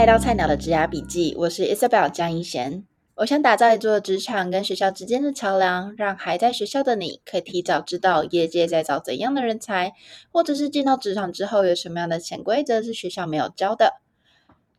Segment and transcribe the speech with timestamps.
[0.00, 2.86] 来到菜鸟的职涯笔记，我是 Isabel 江一贤。
[3.16, 9.92] 我想打造一座职场跟学校之间的桥梁，让还在学校的你可以提早知道业界在找怎样的人才，
[10.32, 14.00] 或者是进到职场之后有什么样的潜规则是学校没有教的。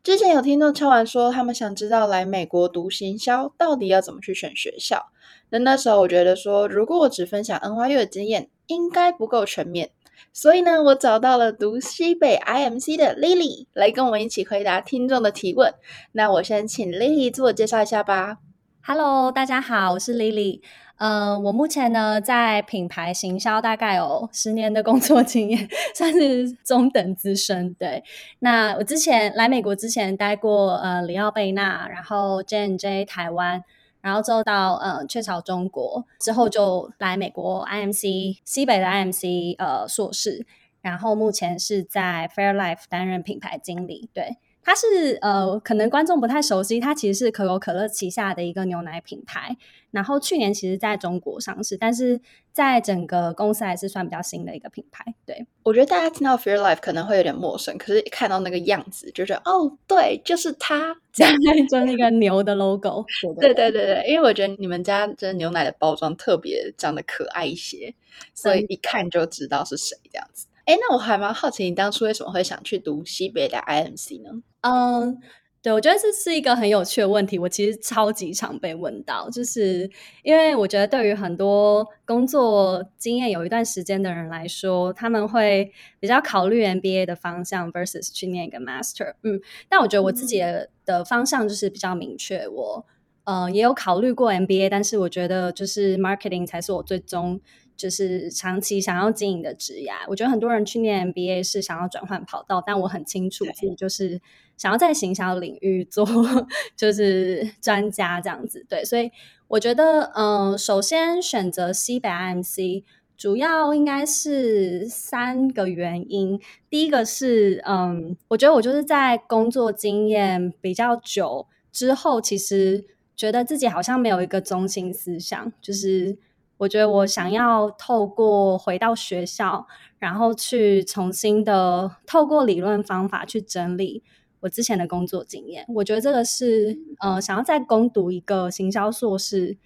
[0.02, 5.12] 之前有听众敲完说，他们想知道来美国读行销到底要怎么去选学校。
[5.52, 9.92] 那那时候我觉得说，如果我只分享 NYU 的经验，应该不够全面。
[10.34, 15.74] 所以呢，我找到了读西北 IMC 的 Lily 来跟我们一起回答听众的提问。
[16.14, 18.38] 那我先请 Lily 自我介绍一下吧。
[18.84, 20.62] Hello，大家好，我是 Lily。
[20.98, 27.74] 呃，我目前呢在品牌行销大概有十年的工作经验，算是中等资深。
[27.74, 28.04] 对，
[28.40, 33.64] 那我之前来美国之前待过呃里奥贝纳，然后 J&J 台湾。
[34.02, 40.46] 然后之后到呃雀巢中国之后就来美国 IMC 西北的 IMC 呃硕士，
[40.82, 44.38] 然后目前是在 Fairlife 担任品牌经理，对。
[44.64, 49.58] 它是呃，可能观众不太熟悉，它其实是可口可乐旗下的一个牛奶品牌。
[49.90, 52.22] 然后去年其实在中国上市，但是
[52.54, 55.04] 在整个公司还是算比较新的一个品牌。
[55.26, 61.34] 对，我觉得大家听到 Fairlife 可能会有点陌生，可是一看到那个样子，就觉得哦，对，就是它， 这样
[61.68, 63.04] 就那个牛的 logo。
[63.42, 67.94] 对对对对，因为我觉得你们家这牛奶的包装特别长得可爱一些，
[68.34, 70.48] 所以一看就知道是谁这样子。
[70.72, 74.42] 哎，那我还蛮好奇，你当初为什么会想去读西北的 IMC 呢？
[74.62, 75.20] 嗯，
[75.62, 77.38] 对，我觉得这是一个很有趣的问题。
[77.38, 79.90] 我其实超级常被问到，就是
[80.24, 85.70] 因为我觉得对于很多工作经验有一段时间的人来说，他们会
[86.00, 89.16] 比较考虑 MBA 的方向 versus 去念一个 Master。
[89.24, 90.42] 嗯，但我觉得我自己
[90.86, 92.48] 的方向就是比较明确。
[92.48, 92.86] 我
[93.26, 97.42] 呃也有考虑过 MBA，但是我觉得就是 Marketing 才是我最终。
[97.82, 104.22] 就是长期想要经营的职涯，我觉得很多人去念 MBA 是想要转换跑道，但我很清楚自己就是
[104.56, 106.06] 想要在行销领域做
[106.78, 108.64] 就是专家这样子。
[108.70, 109.10] 对，所以
[109.48, 112.84] 我觉得，嗯、呃，首先选择西北 IMC
[113.18, 116.40] 主要应该是三个原因。
[116.70, 126.20] 第一个是，嗯，我觉得我就是在工作经验比较久之后，其实觉得自己好像没有一个中心思想，就是。
[126.62, 129.66] 我觉得我想要透过回到学校，
[129.98, 134.04] 然后去重新的透过理论方法去整理
[134.42, 135.66] 我之前的工作经验。
[135.70, 139.58] 我觉得这个是呃想要再攻读一个行销硕士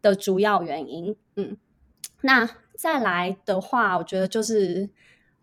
[0.00, 1.16] 的主要原因。
[1.34, 1.56] 嗯，
[2.20, 4.90] 那再来的话，我觉得就是。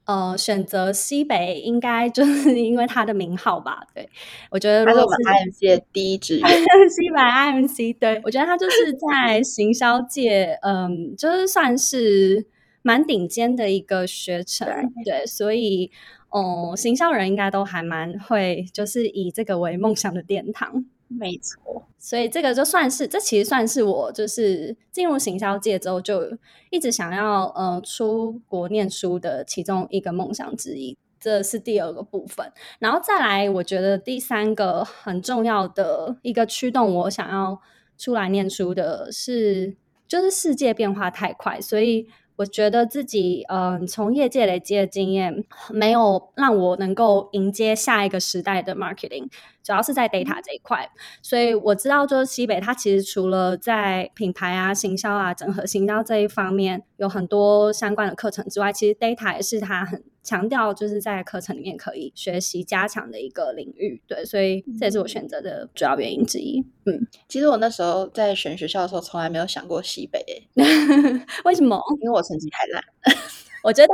[0.06, 3.81] 呃，选择西北应该就是 因为它的名号吧？
[3.94, 4.09] 对，
[4.50, 6.47] 我觉得如果是，是我们 IMC 的第一志愿
[6.89, 12.45] 西北 IMC，对，我觉得它就是在行销界，嗯，就是算是
[12.81, 14.67] 蛮顶尖的一个学程，
[15.06, 15.91] 对，对，所以，
[16.29, 20.85] 哦、嗯，行销人应该都还蛮会，就是以这个为梦想的殿堂。
[21.17, 26.22] 没错，所以这个就算是，这其实算是我就是进入行销界之后就
[26.69, 32.51] 一直想要呃出国念书的其中一个梦想之一，这是第二个部分。
[32.79, 37.59] 然后再来，我觉得第三个很重要的一个驱动我想要
[37.97, 39.75] 出来念书的是，
[40.07, 42.07] 就是世界变化太快，所以。
[42.38, 49.29] 我觉得自己嗯，从业界累积的经验没有让我能够迎接下一个时代的 marketing，
[49.63, 50.89] 主要是在 data 这一块。
[51.22, 64.01] 所以我知道，就是西北它其实除了在品牌啊、行销啊、整合行销这一方面有很多相关的课程之外，其实 data 也是它很强调，就是在课程里面可以学习加强的一个领域。
[64.07, 66.66] 对，所以这也是我选择的主要原因之一。
[66.85, 70.47] 嗯，其实我那时候在选学校的时候，从来没有想过西北。
[71.45, 71.79] 为什么？
[72.01, 72.22] 因为我。
[72.31, 72.81] 成绩太烂，
[73.61, 73.89] 我觉得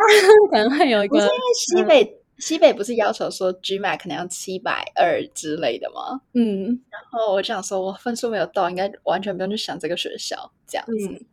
[0.51, 1.17] 可能会有一 个。
[1.17, 6.21] 因为西北、嗯、西北不是要求说 GMAT 可能要七百二之类的吗？
[6.33, 11.07] 嗯，然后我就想说，我分数没有到，应该完全不用去想这个学校这样子。
[11.09, 11.25] 嗯，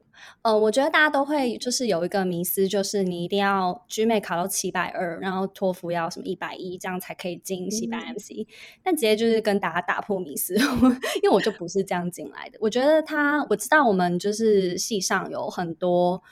[0.43, 8.47] 呃，我觉得大家都会就是有一个迷思，就是你一定要 GMAT 考到七百二，然后托福要什么一百一，这样才可以进西北 IMC。
[8.83, 10.55] 但直接就是跟大家打破迷思，
[11.23, 12.59] 因为我就不是这样进来的。
[12.61, 16.23] 我觉得他，我知道我们就是系上有很多。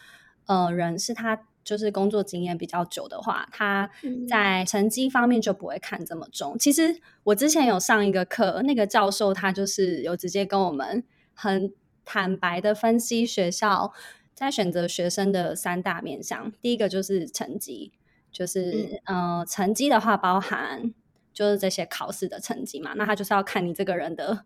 [0.46, 3.91] 呃，人是他就是工作经验比较久的话，他
[4.29, 6.59] 在成绩方面就不会看这么重。
[6.59, 11.05] 其实我之前有上一个课，那个教授他就是有直接跟我们
[11.35, 11.73] 很
[12.05, 13.93] 坦白的分析学校
[14.35, 16.53] 在选择学生的三大面向。
[16.61, 17.93] 第一个就是成绩，
[18.31, 20.93] 就是、嗯、呃，成绩的话包含
[21.32, 24.44] 就是这些考试的成绩嘛，那他就是要看你这个人的。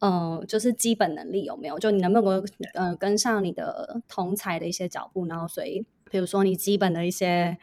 [0.00, 1.78] 嗯、呃，就是基本能力有没有？
[1.78, 5.24] 就你能不能够呃跟上你的同才的一些脚步？
[5.26, 7.56] 然后，所以比如说你基本的一些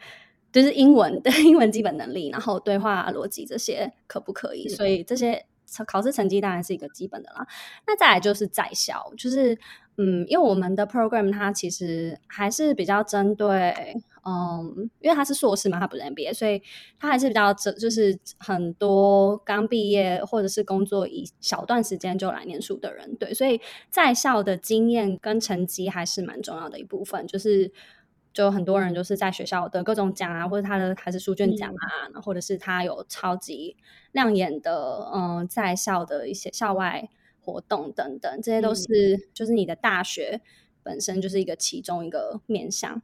[0.52, 4.68] 就是英文的 英文基本能力，然后对话逻辑这些可不可以？
[4.68, 5.44] 所以这些
[5.86, 7.46] 考试成绩当然是一个基本的啦。
[7.86, 9.58] 那再来就是在校，就是
[9.96, 13.96] 嗯，因为我们的 program 它其实还是比较针对。
[14.24, 16.62] 嗯，因为他是硕士嘛，他不是 MBA，所以
[16.96, 23.60] 他还是比较这就是很多刚毕业或者是工作一小段时间就来念书的人，对，所以
[23.90, 27.26] 在校的经验跟成绩还是蛮重要的一部分。
[27.26, 27.72] 就是
[28.32, 33.76] 就很多人就是在学校的各种奖啊，或者他的还是书卷奖啊，嗯、或者是他有超级
[34.12, 37.08] 亮眼的嗯在校的一些校外
[37.40, 38.84] 活动等等，这些都是、
[39.16, 40.40] 嗯、就是你的大学
[40.82, 43.02] 本身就是一个其中一个面向。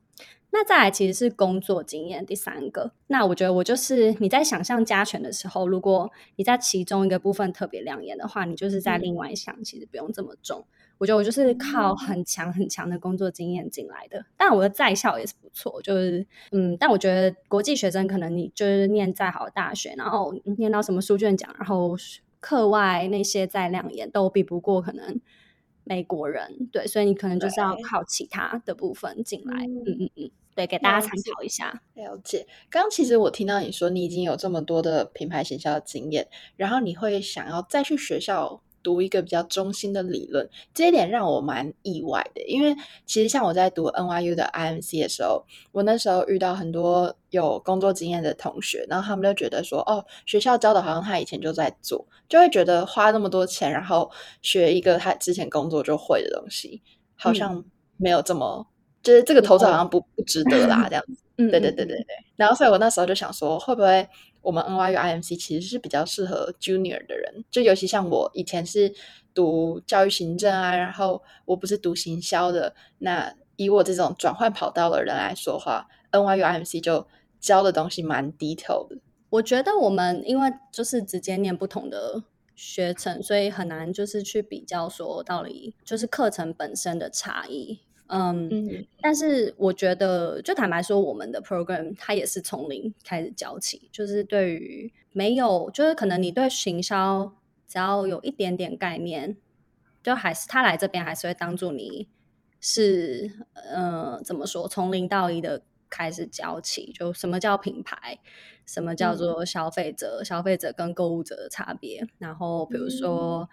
[0.50, 2.92] 那再来其实是工作经验，第三个。
[3.08, 10.60] 那我觉得我就是你在想象加权的时候，如果你在其中一个部分特别亮眼的话，你就是在另外一项其实不用这么重。
[10.60, 10.64] 嗯、
[10.98, 15.80] 我觉得我就是靠很强很强的工作经验进来的，但我的在校也是不错。
[15.82, 21.96] 就是嗯，但我觉得国际学生可能你就是念再好的大学，然后念到什么书卷奖，然后
[22.40, 25.20] 课外那些再亮眼都比不过可能。
[25.84, 31.80] 美国人对，所以你可能就是要靠其他的部分进来，嗯嗯嗯，对，给大家参考一下。
[31.94, 32.46] 了解。
[32.68, 38.60] 刚刚其实我听到你说你已经有这么多的品牌行销的经验，然后你会想要再去学校。
[38.82, 42.42] 读一个比较中心的理论，这一点让我蛮意外的。
[42.46, 42.74] 因为
[43.06, 54.10] 其实像我在读 NYU 的 IMC 的时候，我那时候遇到很多有工作经验的同学，然后他们就觉得说：“哦，学校教的好像他以前就在做，就会觉得花那么多钱，然后
[54.42, 56.82] 学一个他之前工作就会的东西，
[57.16, 57.64] 好像
[57.96, 58.66] 没有这么，嗯、
[59.02, 61.22] 就是这个投资好像不不值得啦，这样子。
[61.38, 62.06] ”对对对对对。
[62.34, 64.08] 然后所以我那时候就想说，会不会？
[64.42, 68.94] 我们 NYU IMC 其实是比较适合 Junior 的人，就尤其像我以前是
[69.34, 77.06] 读教育行政啊，然后我不是读行销的，那以我这种转换跑道的人来说的话，NYU IMC 就
[77.40, 78.96] 教的东西蛮 detail 的。
[79.30, 82.22] 我觉得我们因为就是直接念不同的
[82.56, 87.80] 学程，所以很难就是去比较说到底就是课程本身的差异。
[88.10, 97.34] Um, 嗯，但是我觉得，就坦白说，我们的 program 它也是从零开始教起，就是对于没有，就是可能你对行销
[97.66, 99.36] 只要有一点点概念，
[100.02, 102.08] 就还是他来这边还是会当做你
[102.58, 105.60] 是，呃，怎么说，从零到一的
[105.90, 108.18] 开始教起，就什么叫品牌，
[108.64, 113.40] 什么叫做消费者，嗯、消费者跟购物者的差别，然后比如说。
[113.42, 113.48] 嗯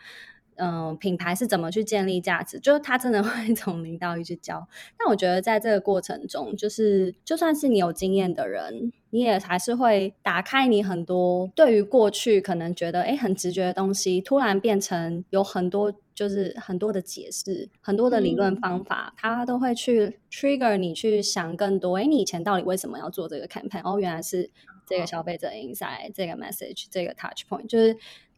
[0.56, 2.60] 嗯、呃，品牌是怎么去建立价值？
[2.60, 4.68] 就是他真的会 从零到一去教。
[4.98, 21.98] 但我觉得在这个过程中，就是就算是你有经验的人，你也还是会打开你很多对于过去可能觉得诶很直觉的东西，突然变成有很多就是很多的解释，很多的理论方法，他、嗯、都会去 trigger 你去想更多。
[21.98, 23.82] 诶，你以前到底为什么要做这个 campaign？
[23.84, 24.50] 哦，原来是
[24.88, 27.98] 这个消费者 insight，这个 message，这个 touch point，就是。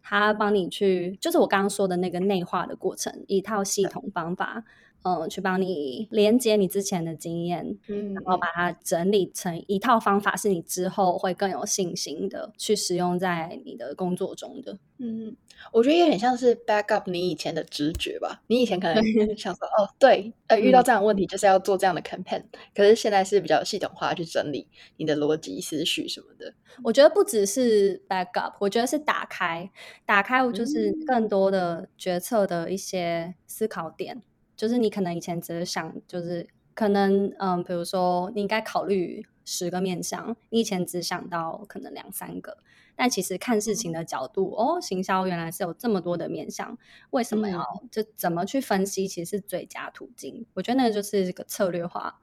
[0.09, 4.63] 他帮你去，就是我刚刚说的那个内化的过程，一套系统方法，
[5.03, 14.77] 嗯、呃，去帮你连接你之前的经验，嗯，然后把它整理成一套方法，是你之后会更有信心的去使用在你的工作中的。
[14.99, 15.35] 嗯，
[15.71, 18.41] 我觉得有点像是 back up 你以前的直觉吧。
[18.47, 19.03] 你以前可能
[19.37, 24.67] 想说，哦，对，呃，遇到这样的问题就是要做这样的 campaign，嗯，可是现在是比较系统化去整理
[24.97, 26.51] 你的逻辑思绪什么的。
[26.83, 29.69] 我觉得不只是 back up，我觉得是打开，
[30.05, 34.15] 打开就是更多的决策的一些思考点。
[34.17, 34.21] 嗯、
[34.57, 42.57] 就是你可能以前只是想，就是可能嗯，比如说你应该考虑十个面向，你以前只想到可能两三个。
[42.99, 46.75] 但其实看事情的角度，嗯、哦，行销原来是有这么多的面向，
[47.11, 50.43] 为什么要、嗯、就怎么去分析，其实是最佳途径。
[50.55, 52.19] 我觉得那个就是这个策略化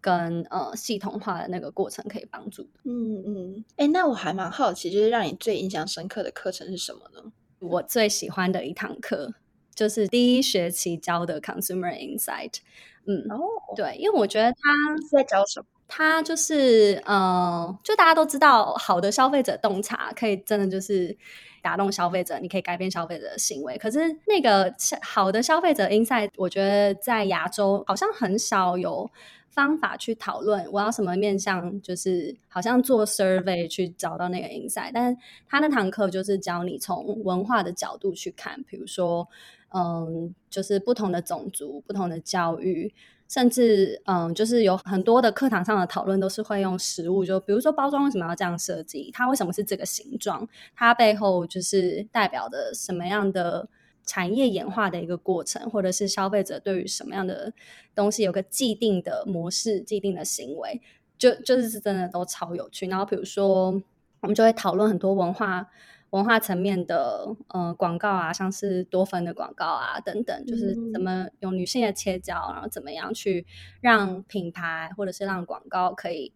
[0.00, 2.80] 跟呃系统化的那个过程可以帮助的。
[2.82, 7.32] 嗯嗯，哎、嗯，那我还蛮好奇，就是让你最印象深刻的课程是什么呢？
[7.60, 9.32] 我最喜欢的一堂课
[9.76, 12.54] 就是第一学期教的 Consumer Insight。
[13.06, 13.38] 嗯，哦，
[13.76, 15.66] 对，因为我觉得他是在教什么？
[15.86, 21.16] 他就是，呃，就大家都知道，好的消费者洞察可以真的就是
[21.62, 23.78] 打动消费者，你可以改变消费者的行为。
[23.78, 29.08] 可是那个好的消费者 insight，我觉得在亚洲好像很少有
[29.48, 34.90] 方法去讨论我要什么面向，就是好像做 survey 去找到那个 insight。
[34.92, 35.16] 但是
[35.48, 39.28] 他那堂课就是教你从文化的角度去看，比如说，
[39.76, 42.94] 嗯，就是不同的种族、不同的教育。
[43.28, 53.68] 甚至，嗯，就是有很多的课堂上的讨论都是会用实物，就比如说包装为什么要这样设计，它为什么是这个形状，它背后就是代表的什么样的
[54.04, 57.52] 产业演化的一个过程，或者是消费者对于什么样的
[57.96, 60.80] 东西有个既定的模式、既定的行为。
[61.18, 62.86] 就就是真的都超有趣。
[62.86, 63.70] 然后比如说，
[64.20, 65.66] 我们就会讨论很多文化。
[66.10, 73.44] 文化层面的呃广告啊，像是多芬的广告啊等等，就是怎么用女性的切角，然后怎么样去
[73.80, 76.32] 让品牌或者是让广告可以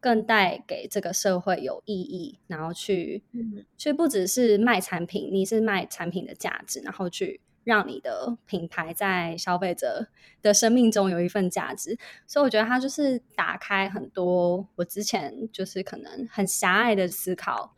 [0.00, 3.22] 更带给这个社会有意义，然后去
[3.76, 10.08] 去不只是卖产品，你是卖产品的价值，然后去让你的品牌在消费者
[10.40, 11.96] 的生命中有一份价值。
[12.26, 17.76] 所以我觉得它就是打开很多我之前就是可能很狭隘的思考。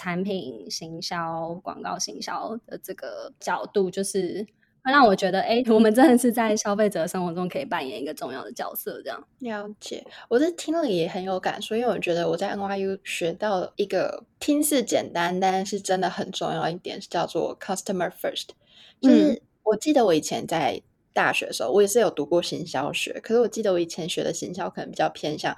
[0.00, 4.46] 产品行销、广告行销的这个角度，就是
[4.82, 9.02] 会让我觉得，哎，我们真的是在消费者生活中可以扮演一个重要的角色。
[9.02, 18.46] 这样了解，我是听了也很有感触，因为我觉得我在 NYU 学到一个听似简单，但是真的很重要一点，是叫做 customer first。
[19.02, 20.80] 就是我记得我以前在
[21.12, 25.54] 大学的时候，我也是有读过行销学，可是我记得我以前学的行销可能比较偏向。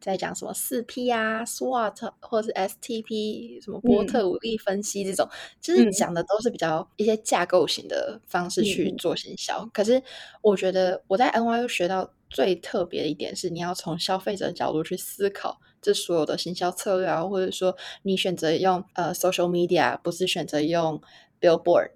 [0.00, 9.58] 在讲什么四 P 啊，SWOT 或者是 STP，什么波特五力分析这种，嗯、就是讲的都是比较一些架构型的方式去做行销。
[9.64, 10.02] 嗯、可是
[10.42, 21.00] 我觉得我在 NYU 学到最特别的一点是，你要从消费者的角度去思考这所有的行销策略啊，或者说你选择用呃 social media，不是选择用
[21.40, 21.90] billboard，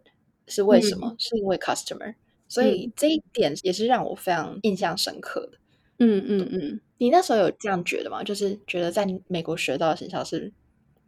[0.47, 1.09] 是为什么？
[1.11, 2.15] 嗯、是因为 customer。
[2.47, 5.59] 所以这一点也是让我非常印象深刻的。
[5.99, 6.81] 嗯嗯嗯。
[6.99, 8.23] 你那时候有这样觉得吗？
[8.23, 10.53] 就是觉得在美国学到的行销是，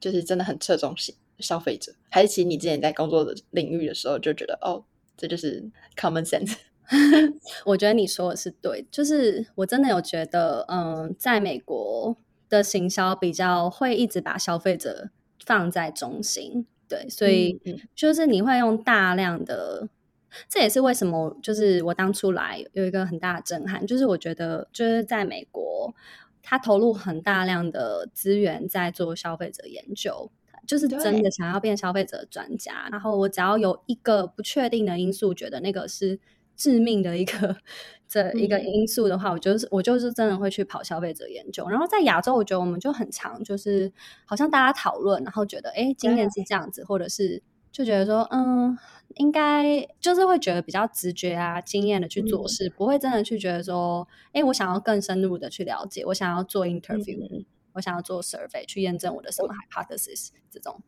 [0.00, 0.94] 就是真的很侧重
[1.38, 4.84] 消费者，还是其实你之前在工作的领域的时候就觉得，哦，
[5.16, 5.64] 这就是
[5.96, 6.54] common sense。
[7.64, 12.16] 我觉得你说的是对，就是我真的有觉得，嗯，在美国
[12.48, 15.10] 的行销比较会一直把消费者
[15.44, 17.60] 放在中心，对，所以
[17.94, 19.88] 就是你会用大量的。
[20.48, 25.94] 这也是为什么，就是我当初来有一个很大的震撼，就是我觉得就是在美国，
[26.42, 30.30] 他投入很大量的资源在做消费者研究，
[30.66, 32.88] 就是真的想要变消费者专家。
[32.90, 36.18] 然后我只要有一个不确定的因素，觉得那个是
[36.56, 37.56] 致命的一个
[38.08, 41.68] 这一个因素的话，我就是我就是真的会去跑消费者研究。
[41.68, 43.92] 然后在亚洲，我觉得我们就很常，就是
[44.24, 47.42] 好像大家讨论，然后觉得哎，经验是这样子，或者是
[47.76, 48.78] 就觉得说嗯。
[49.14, 60.82] 应该就是会觉得比较直觉啊，经验的去做事，嗯、不会真的去觉得说，哎，我想要更深入的去了解，我想要做 interview，、嗯、我想要做 survey 去验证我的什么 hypothesis 我这种。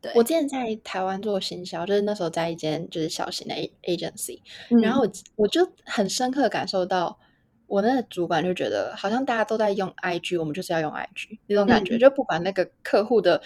[0.00, 4.40] 对，我之前在台湾做行销，就是那时候在一间就是小型的 agency，、
[4.70, 7.18] 嗯、然后我我就很深刻感受到，
[7.66, 13.42] 我那个主管就觉得好像大家都在用 IG，我们就是要用 IG 那种感觉，嗯、就不管那个客户的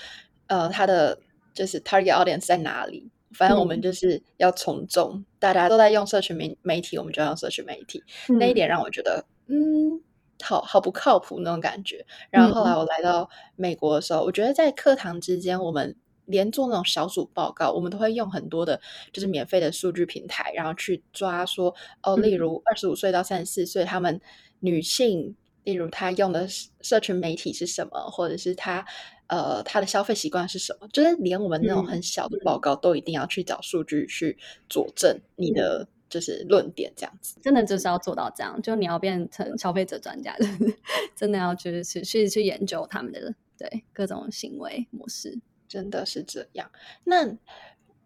[0.46, 1.18] 呃他的
[1.52, 3.10] 就是 target audience 在哪里。
[3.32, 8.02] 反正我们就是要从众，嗯、大家都在用社群媒媒体，我们就要用社群媒体。
[8.28, 10.02] 嗯、那一点让我觉得，嗯，
[10.42, 12.04] 好好不靠谱那种感觉。
[12.28, 15.94] 然后后来我来到美国的时候，嗯、我觉得在课堂之间，我们
[16.26, 18.80] 连做那种小组报告，我们都会用很多的，
[19.12, 24.20] 就是免费的数据平台，然后去抓说，哦，例如二十五岁到三十四岁，他们
[24.58, 26.48] 女性，例如她用的
[26.80, 28.84] 社群媒体是什么，或者是她。
[29.30, 30.88] 呃，他的消费习惯是什么？
[30.92, 34.36] 就是连我们那种很小的报告，都一定要去找数据去
[34.68, 37.36] 佐证你的就是论点，这样子。
[37.40, 40.36] 真的就是要做到这样，就你要变成消费者专家，
[41.14, 46.68] 真的要去去去去研究他们的对各种行为模式，真的是这样。
[47.04, 47.32] 那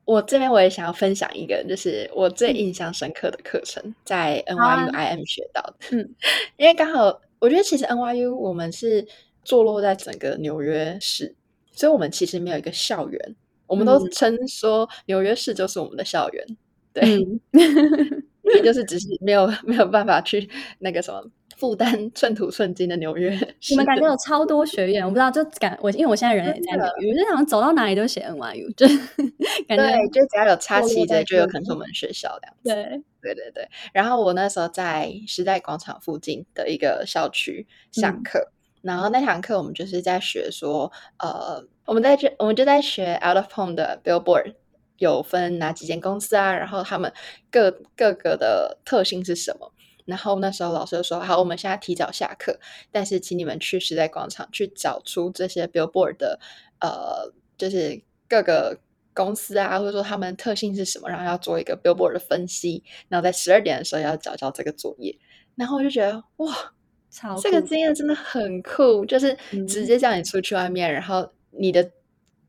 [0.04, 5.76] 我这边我也想要分享一个，就是我最印象深刻的课程，嗯、在 NYU IM 学到的。
[5.93, 6.14] 嗯，
[6.59, 9.09] 因为刚好我觉得其实 NYU 我们是。
[9.45, 11.35] 坐落在整个纽约市，
[11.73, 13.37] 所以我们其实没有一个校园，
[13.67, 16.47] 我们都称说纽约市就是我们的校园，
[16.95, 17.61] 嗯、对，
[18.57, 20.49] 也就是只是没有 没有办法去
[20.79, 21.23] 那个什么
[21.57, 23.31] 负担寸土寸金的纽约。
[23.71, 28.87] 你们感觉有超多学院，我不知道，就感我因为我现在人也在纽约，我就想走到哪里都写 NYU，就
[29.67, 33.03] 感觉对，就只要有插旗的就有可能是我们学校这样子。
[33.23, 33.69] 对对对对。
[33.93, 38.39] 然后我那时候在时代广场附近的一个校区上课。
[38.39, 38.53] 嗯
[38.85, 44.55] 然后那堂课我们就是在学说，呃，我们在这我们就在学 out of home 的 billboard
[44.99, 47.11] 有分哪几间公司啊，然后他们
[47.50, 49.73] 各各个的特性是什么。
[50.05, 52.61] 然后那时候老师就说，好，我们现在提早下课，
[52.93, 56.38] 但是请你们去时代广场去找出这些 billboard 的，
[56.81, 58.79] 呃，就是各个
[59.14, 65.19] 公司啊，或者说他们特性是什么，然后要做一个 billboard 的分析，然后在十二点的时候要交交这个作业。
[65.55, 66.74] 然后我就觉得，哇！
[67.40, 69.37] 这个经验真的很酷，就是
[69.68, 71.90] 直接叫你出去外面，嗯、然后你的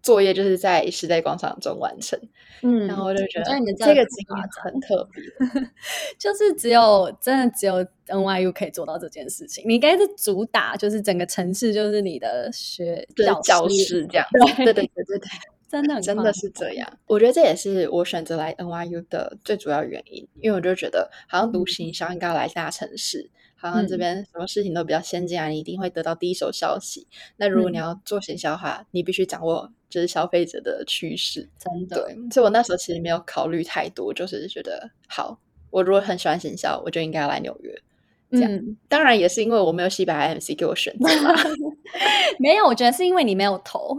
[0.01, 2.19] 作业就是在时代广场中完成。
[2.61, 3.45] 嗯，然后我就觉得
[3.77, 5.23] 这个经历很特别，
[6.17, 9.63] 就是只有真的只有 NYU 可以做到这件事情。
[9.67, 14.25] 你应该是主打，就是整个城市就是你的学教教室这样。
[14.55, 15.29] 对对对对对。
[15.67, 23.29] 真的真的是这样，我觉得这也是我选择来 NYU 的最主要原因，因为我就觉得好像读行销应该要来大城市，
[23.69, 27.07] 好像这边什么事情都比较先进啊，你一定会得到第一手消息。
[27.37, 31.49] 那如果你要做行销的话，你必须掌握就是消费者的趋势。
[31.57, 35.39] 真的，对，所以我那时候其实没有考虑太多，就是觉得好，
[35.71, 37.81] 我如果很喜欢行销，我就应该要来纽约。
[38.31, 41.07] 这样，嗯、当然也是因为我没有西北 IMC 给我选择，
[42.39, 43.95] 没有，我觉得是因为你没有投，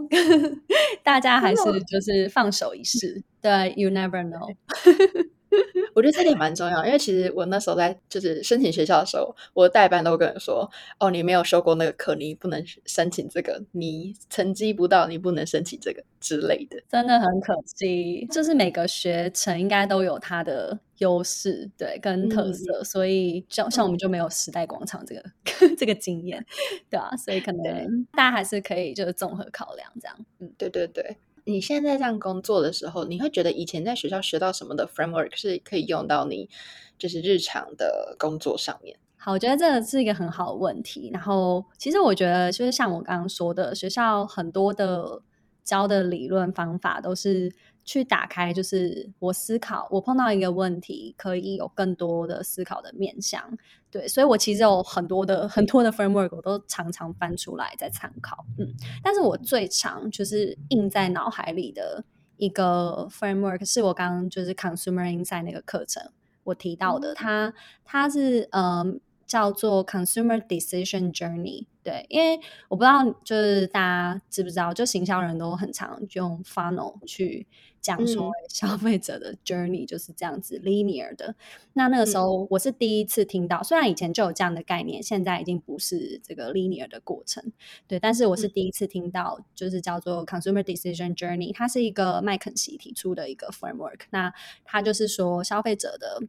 [1.01, 4.53] 大家还是就是放手一试，对，You never know。
[5.95, 25.21] 我觉得这点蛮重要，因为其实我那时候在就是申请学校的时候，我的代班都跟人说：“哦，你没有修过那个课，你不能申请这个；你成绩不到，你不能申请这个之类的。”真的很可惜，就是每个学程应该都有它的优势，对，跟特色，嗯、所以像像我们就没有时代广场这个、
[25.61, 26.45] 嗯、 这个经验，
[26.89, 30.17] 对啊，所以可能大家还是可以就是综合考量这样。
[30.39, 31.17] 嗯，对对对。
[31.47, 36.49] 你现在这样工作的时候，你会觉得以前在学校学到什么的 framework 是可以用到你
[36.97, 38.97] 就是日常的工作上面？
[39.15, 41.09] 好，我觉得这是一个很好的问题。
[41.13, 45.21] 然后，其实我觉得就是像我刚刚说的，学校很多的
[45.63, 47.51] 教的理论方法都是。
[47.87, 53.57] 去打开，就是我思考，我碰到一个问题，可以有更多的思考的面向。
[53.89, 58.45] 对，所以我其实有很多的很多的 framework，我都常常翻出来在参考。
[58.59, 58.67] 嗯，
[59.01, 62.03] 但是我最常就是印在脑海里的
[62.35, 66.11] 一个 framework，是我刚刚就是 consumer insight 那个课程
[66.43, 67.53] 我提到的，它
[67.85, 68.99] 它是嗯。
[69.27, 72.39] 叫做 Consumer Decision Journey，对，因为
[72.69, 77.45] 我不知道，就是大家知不知道，就行销人都很常用 funnel 去
[77.87, 81.33] 讲说 消费者的 journey 就是这样子 linear 的。
[81.71, 87.53] 那那个时候我是第一次听到，虽然以前就有这样的概念，现在已经不是这个 linear 的过程，
[87.87, 94.33] 对，但是我是第一次听到，就是叫做 Consumer Decision Journey，它是一个麦肯锡提出的一个 framework，那
[94.65, 96.23] 它就是说消费者的。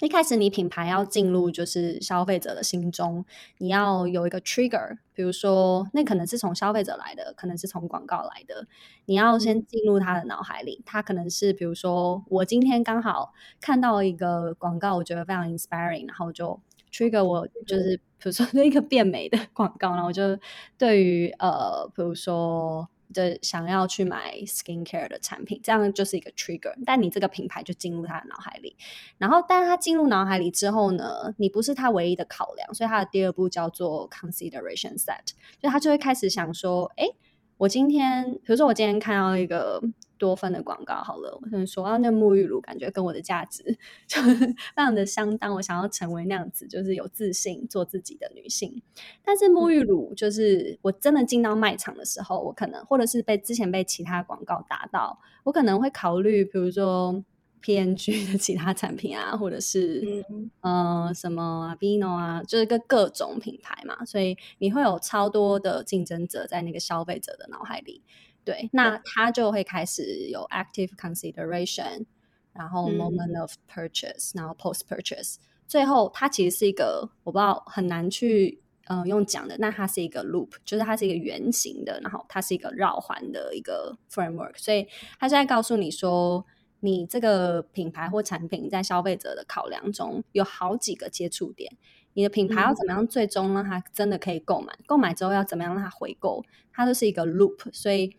[0.00, 3.24] 一开始，你品牌要进入就是消费者的心中，
[3.58, 8.66] 你要有一个 trigger，比如说那可能是从消费者来的，可能是从广告来的，
[9.04, 10.82] 你要先进入他的脑海里。
[10.86, 16.58] 他可能是比如说，我今天刚好看到一个广告，我觉得非常 inspiring，然后就
[16.90, 20.38] trigger 我，就是比如说那个变美的 广告，然后我就
[20.78, 22.88] 对于呃，比如说。
[23.12, 26.74] 的想要去买 skincare 的产品，这样就是一个 trigger。
[26.84, 28.76] 但你这个品牌就进入他的脑海里，
[29.18, 37.06] 然后，但他进入脑海里之后呢，你不是他唯一的考量，所以他的第二步叫做 consideration set，就他就会开始想说，哎。
[37.60, 39.82] 我今天，比如说我今天看到一个
[40.20, 43.64] 多芬的广告，好了，我可能说啊，那沐浴乳感觉跟我的价值
[44.06, 48.82] 就非常的相当，我想要成为那样子，就是有自信做自己的女性。
[49.24, 57.24] 但是沐浴乳就是我真的进到卖场的时候，我可能或者是被之前被其他广告打到，我可能会考虑，比如说。
[57.62, 60.24] PNG 的其他产品啊，或者是
[60.62, 68.00] 嗯、呃、什么 Aveeno 啊，就是个各种品牌嘛，所以你会有超多的竞争者在那个消费者的脑海里，
[68.50, 72.04] 对，那他就会开始有 active consideration，
[72.52, 75.36] 然后 moment of purchase，、嗯、然后 post purchase，
[75.68, 86.44] 最后它其实是一个我不知道很难去嗯、呃、用讲的，那它是一个 loop，就是它是一个圆形的，然后它是一个绕环的一个 framework，所以它现在告诉你说。
[86.82, 91.70] 你这个品牌或产品在消费者的考量中有好几个接触点，
[92.14, 94.72] 你的品牌要怎么样最终让他真的可以购买？
[94.86, 96.42] 购买之后要怎么样让他回购？
[96.72, 98.16] 它都是一个 loop，所以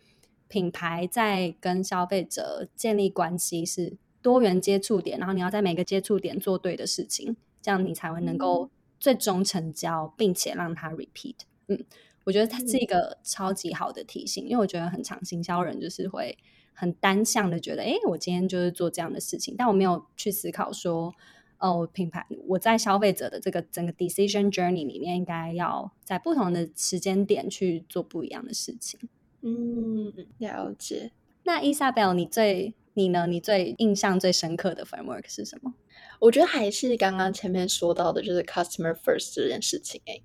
[0.52, 8.68] 品牌在跟消费者建立关系是多元接触点，然后你要在每个接触点做对的事情，这样你才会能够
[9.00, 11.36] 最终成交，并且让他 repeat。
[11.68, 11.82] 嗯，
[12.24, 16.36] 我觉得它是一个超级好的提醒，因为我觉得很常行销人就是会。
[16.74, 21.14] 很单向的觉得，哎，我今天就是做这样的事情，但我没有去思考说，
[21.58, 28.98] 哦，品牌我在消费者的这个整个 decision journey 里面，应该要在不同的时间点去做不一样的事情。
[29.42, 31.12] 嗯，了解。
[31.44, 33.26] 那 Isabel，你最你呢？
[33.26, 35.74] 你最印象最深刻的 framework 是什么？
[36.20, 40.00] 我觉得还是刚刚前面说到的，就是 customer first 这件事情。
[40.06, 40.20] 哎。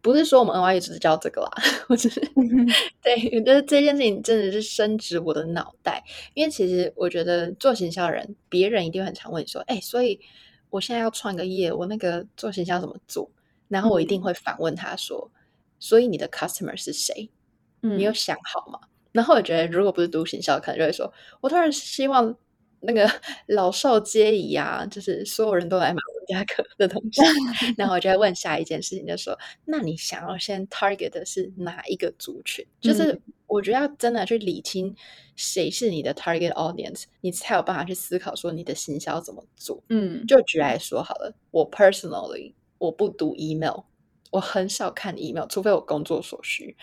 [0.00, 1.50] 不是说我们 NYU 只是教这个啦，
[1.88, 2.20] 我只是
[3.02, 6.04] 对，我觉得这件事情真的是深植我的脑袋。
[6.34, 10.20] 因为其实我觉得做行销人，别人一定会很常问说：“哎，所以
[10.68, 13.30] 我现在要创个业，我那个做行销怎么做？”
[13.68, 15.30] 然后我一定会反问他说
[15.80, 17.30] ：“所以你的 customer 是谁？
[17.88, 18.78] 你有想好吗？”
[19.12, 22.36] 然后我觉得，如果不是读行销，可能就会说，我突然希望
[22.80, 23.08] 那个
[23.46, 27.22] 老少皆宜啊，就是所有人都来买我家课的东西。
[27.78, 32.66] 然后我就会问下一件事情，就说，那你想要先 target 的是哪一个族群？
[32.80, 34.92] 就是我觉得要真的去理清
[35.36, 39.80] 谁是你的 target audience，你才有办法去思考说你的行销怎么做。
[39.90, 43.84] 嗯，就举来说好了，我 personally 我不读 email，
[44.32, 46.76] 我很少看 email，除非我工作所需。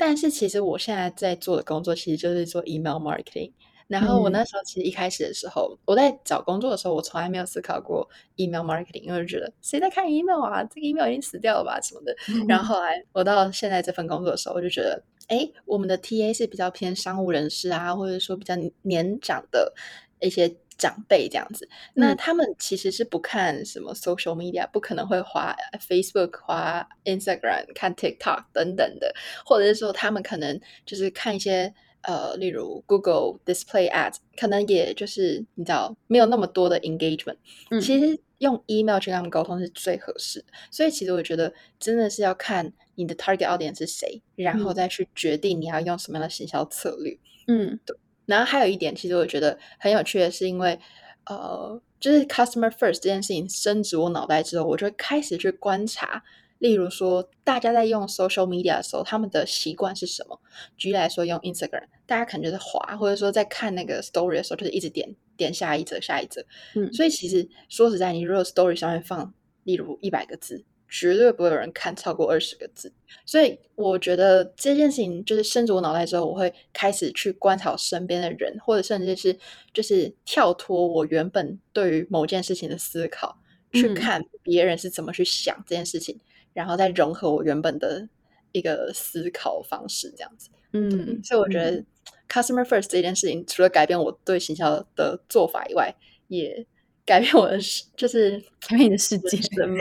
[0.00, 3.52] 但是其实我现在在做的工作其实就是做 email marketing。
[3.86, 10.64] 然后我那时候其实一开始的时候，嗯、我在找工作的时候，我从来没有思考过 email marketing，因为我觉得谁在看 email 啊？
[10.64, 12.16] 这个 email 已经死掉了吧什么的。
[12.28, 19.74] 嗯、然后后来我到现在这份工作的时候，我就觉得，哎，我们的 TA 是比较偏商务人士啊，或者说比较年长的
[20.20, 20.56] 一些。
[20.80, 29.14] 长辈这样子，那他们其实是不看什么 social media，不可能会花 Facebook、滑 Instagram、看 TikTok 等等的，
[29.44, 37.36] 或者是说他们可能就是看一些呃，例如 Google Display Ads，可能也就是你知道没有那么多的 engagement。
[37.70, 40.46] 嗯，其实用 email 去跟他们沟通是最合适的。
[40.70, 47.18] 所以其实我觉得真的是要看你的 target audience 是谁，然后再去决定你要用什么样的行销策略。
[47.48, 47.94] 嗯，对。
[48.30, 50.78] 然后还有一点，其实我觉得很有趣的是，因为
[51.26, 56.22] 呃，就是 customer first 这件事情深植我脑袋之后，我就会开始去观察，
[56.58, 60.40] 例如说大家在用 social media 的时候，他们的习惯是什么？
[60.76, 66.44] 举例来说，用 Instagram，大家可能就是滑，或者说在看那个 story 的时候，就是一直点点下一则下一则。
[66.74, 70.64] 嗯，所以其实说实在，你如果 story 上面放，例如一百个字。
[70.90, 72.92] 绝对不会有人看超过二十个字，
[73.24, 79.38] 所以我觉得这件事情就是深入我脑袋之后，我会开始去观察身边的人，或者甚至是
[79.72, 83.40] 就是跳脱我原本对于某件事情的思考，
[83.72, 86.18] 嗯、去看别人是怎么去想这件事情，
[86.52, 88.08] 然后再融合我原本的
[88.50, 90.50] 一个思考方式，这样子。
[90.72, 91.84] 嗯，所以我觉得
[92.28, 95.94] customer first 这件事情，除了改变我对行销的做法以外，
[96.26, 96.66] 也。
[97.10, 99.78] 改变我的世，就是 改变你的世界，什么？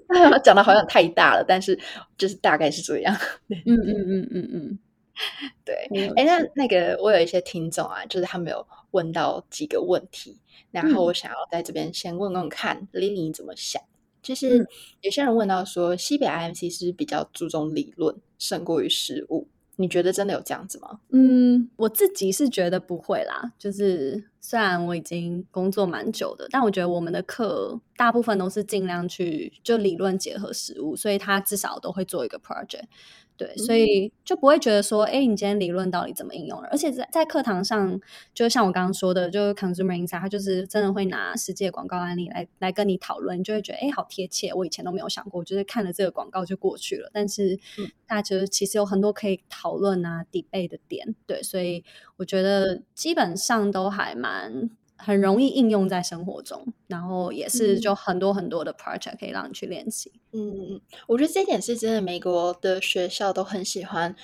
[0.42, 1.78] 讲的好像太大了，但是
[2.16, 3.14] 就是大概是这样。
[3.50, 4.78] 嗯嗯嗯嗯嗯，
[5.62, 5.74] 对。
[6.16, 10.38] 哎，那那个我有一些听众啊，就是他们有问到几个问题，
[10.70, 13.82] 然后我想要在这边先问问看，Lily 你怎么想？
[14.22, 14.66] 就是
[15.02, 19.48] 有些人问到说，西北 IMC 是比较注重理论胜过于实务。
[19.80, 21.00] 你觉得真的有这样子吗？
[21.08, 23.52] 嗯，我自己是觉得不会啦。
[23.58, 32.84] 就是虽然我已经工作蛮久的，但我觉得我们的课大部分都是尽量去就理论结合实物，所以他至少都会做一个 project。
[33.40, 36.68] 对，所以就不会觉得说，哎、欸，你今天理论到底怎么应用了？
[36.70, 37.98] 而且在在课堂上，
[38.34, 47.08] 就像我刚刚说的，就是 consumer insight，他就是真的会拿世界广告案例来来跟你讨论，你就会觉得，哎、欸，好贴切，我以前都没有想过，就是看了这个广告就过去了。
[47.14, 47.58] 但是，
[48.06, 51.82] 大家觉得其实有很多可以讨论啊、debate 的点，对，所以
[52.18, 54.68] 我觉得基本上都还蛮。
[55.02, 60.12] 很容易应用在生活中，然后也是就很多很多的 project 可以让你去练习。
[60.32, 64.14] 嗯嗯嗯，我觉得这点是真的，美国的学校都很喜欢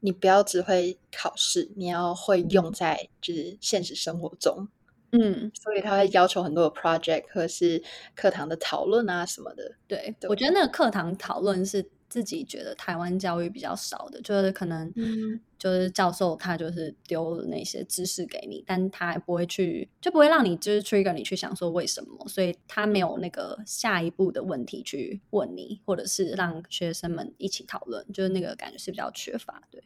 [0.00, 4.68] 你，不要只会考试，你要会用在就是现实生活中。
[5.12, 7.82] 嗯，所以他会要求很多的 project 或是
[8.14, 9.76] 课堂的讨论啊什么的。
[9.88, 11.90] 对，对我觉得那个课堂讨论是。
[12.08, 14.92] 自己觉得台湾教育比较少的，就是可能
[15.58, 29.62] 就是教授他就是丢了那些知识给你，但他还不会去，就不会让你就是 trigger 你去想说为什么，所以他没有那个下一步的问题去问你，或者是让学生们一起讨论，就是那个感觉是比较缺乏。
[29.70, 29.82] 对，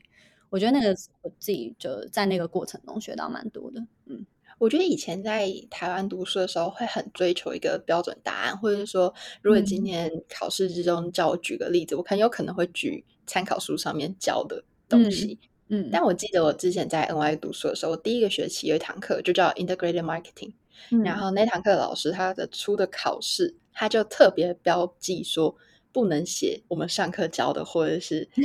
[0.51, 4.27] 我觉得那个我自己就在那个过程中学到蛮多的，嗯。
[4.61, 15.39] 我觉得以前在台湾读书的时候，会很追求一个标准答案，或者是说，如果今天考试之中叫我举个例子，嗯、我很有可能会举参考书上面教的东西。
[15.69, 20.53] 嗯，嗯，但我记得我之前在 NYU 读书的时候，我第一个学期有一堂课就叫 Integrated Marketing，、
[20.91, 25.57] 嗯、然后那堂课老师他的出的考试，他就特别标记说。
[25.93, 28.45] 不能写我们上课教的，或者是你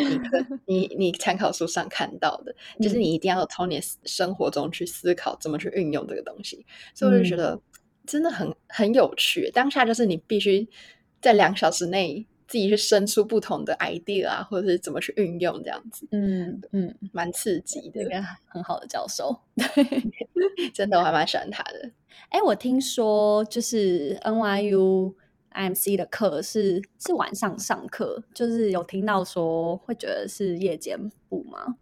[0.66, 6.66] 你你参考书上看到的，就是你一定要从你生活中去思考怎么去运用这个东西。
[6.94, 7.60] 所以我就觉得
[8.08, 9.52] 真的很很有趣。
[9.52, 10.68] 当下就是你必须
[11.22, 16.08] 在两小时内自己去生出不同的 idea 啊，或者是怎么去运用这样子。
[16.12, 19.40] 嗯嗯，蛮刺激的，一个很好的教授。
[19.56, 19.86] 对，
[20.74, 21.92] 真的我还蛮喜欢他的。
[22.30, 25.14] 哎，我听说就是 NYU。
[25.56, 30.98] IMC 的课是是晚上上课，就是有听到说会觉得是夜间
[31.30, 31.76] 部吗？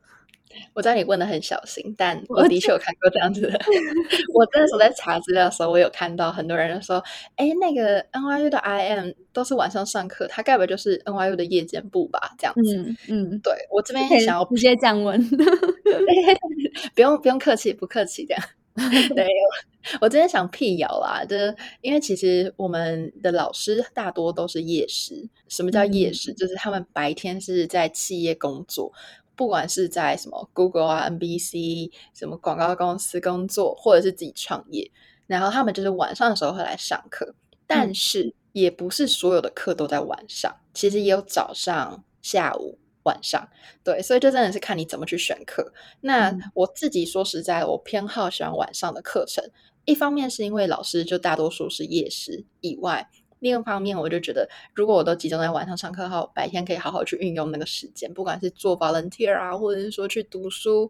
[0.76, 3.50] 我知道你问的很小心，但我的确有看过这样子的。
[4.36, 7.04] 我那时候在查资料的时候，我有看到很多人说
[7.38, 12.76] ：“哎，那个 NYU 的 IM 都是晚上上课，他该不会就是 NYU 的夜间部吧？”这样子。
[12.78, 15.20] 嗯，嗯对我这边想要直接这样问，
[16.94, 18.44] 不用不用客气，不客气这样。
[19.16, 19.28] 对，
[20.02, 25.30] 我今天想辟谣啦，就是因为其实我们的老师大多都是夜师。
[25.48, 26.32] 什么叫夜师？
[26.32, 28.92] 嗯、就是他们白天是在企业工作，
[29.36, 34.90] 不管是在什么 Google 啊、NBC 什么广告公司工作，或者是自己创业，
[35.28, 37.36] 然后他们就是晚上的时候会来上课。
[37.68, 42.78] 但是也不是所有的课都在晚上，其实也有早上、下午。
[43.04, 43.48] 晚上，
[43.84, 45.74] 对，所以就真的是看你怎么去选课。
[46.02, 49.44] 那我自己说实在，我偏好喜欢晚上的课程。
[49.86, 60.90] 一方面是因为老师就大多数是夜师以外，另一方面我就觉得，如果我都集中在晚上上课后，白天可以好好去运用那个时间，不管是做 volunteer 啊，或者是说去读书。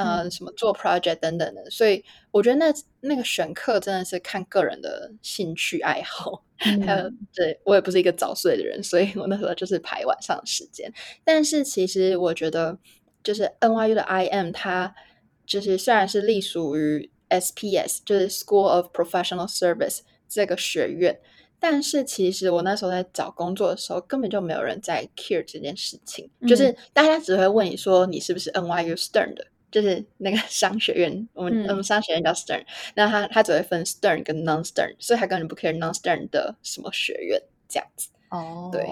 [0.00, 10.90] 呃，什么做 project 等等的，所以我觉得那那个选课真的是看个人的兴趣爱好， 嗯、还有对我也不是一个早睡的人，所以我那时候就是排晚上的时间。
[11.22, 12.78] 但是其实我觉得，
[13.22, 14.94] 就是 NYU 的 IM 它
[15.46, 21.20] 就是虽然是隶属于 SPS，就是 School of Professional Service 这个学院，
[21.58, 29.46] 但是其实我那时候在找工作的时候，根本就没有人在 care 这件事情，嗯、就是大家只会问你说你是不是 NYU Stern 的。
[29.70, 38.08] 就是那个 商学院，我们、嗯、我们商学院叫 Stern，那他他只会分 Stern 跟 Non-Stern，所以他根本不 care Non-Stern 的什么学院这样子。
[38.30, 38.84] 哦，对。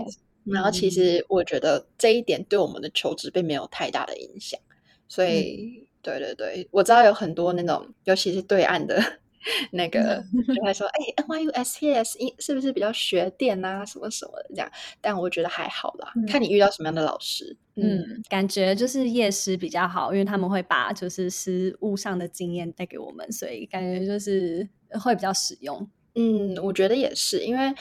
[0.45, 4.59] 然后其实我觉得这一点对我们的求职并没有太大的影响，
[5.07, 8.99] 所以、嗯、对对对，我知道有很多那种，尤其是对岸的。
[9.73, 10.23] 那个
[10.55, 14.71] 就会说，哎、欸、，NYU SPS 是不是比较学电啊，什么什么的这样？
[15.01, 17.57] 但我觉得还好啦，嗯、看你遇到什么样的老师。
[17.77, 24.69] 嗯，嗯，感觉就是夜师比较好，因为他们会把就是实务上的经验带给我们，所以感觉就是
[25.01, 25.89] 会比较实用。
[26.15, 27.73] 嗯，我觉得也是，因为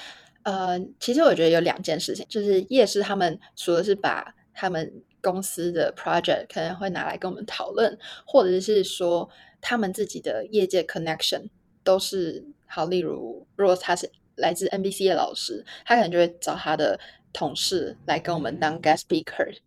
[0.43, 9.27] 呃，其实我觉得有两件事情，就是夜师他们除了是把他们公司的 project 可能会拿来跟我们讨论，或者是说。
[9.61, 11.49] 他们自己的业界 connection
[11.83, 16.99] 都是好，例如，如果他是来自 NBC 的老师，他可能就会找他的
[17.33, 19.57] 同事来跟我们当 guest speaker，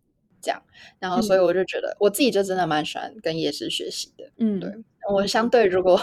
[0.41, 0.61] 这样。
[0.99, 4.31] 然后，所以我就觉得，我自己就真的蛮喜欢跟夜师学习的。
[4.37, 4.71] 嗯，对。
[5.11, 5.99] 我相对如果，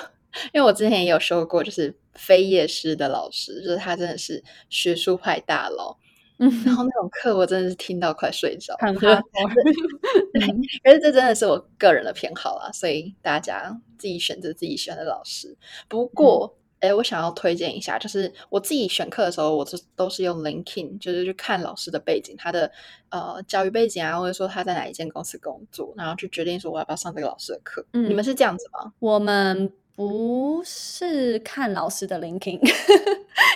[0.53, 5.96] 因为我之前也有说过，就是非夜师的老师，就是他真的是学术派大佬。
[6.38, 9.20] 嗯，然后那种课我真的是听到快睡着，很哈，
[10.85, 15.57] 可是这真的是我个人的偏好啊，所以大家自己选择自己喜欢的老师。
[15.88, 22.70] 不过，哎、嗯，我想要推荐一下，就是我自己选课的时候，我是都是用 LinkedIn，就是去看老师的背景，他的
[23.11, 27.85] 呃教育背景啊，或者说他在哪一间公司工作，然后去决定说我要不要上这个老师的课。
[27.94, 28.92] 嗯，你们是这样子吗？
[29.01, 29.72] 我们。
[29.99, 32.61] 不是看老师的 LinkedIn，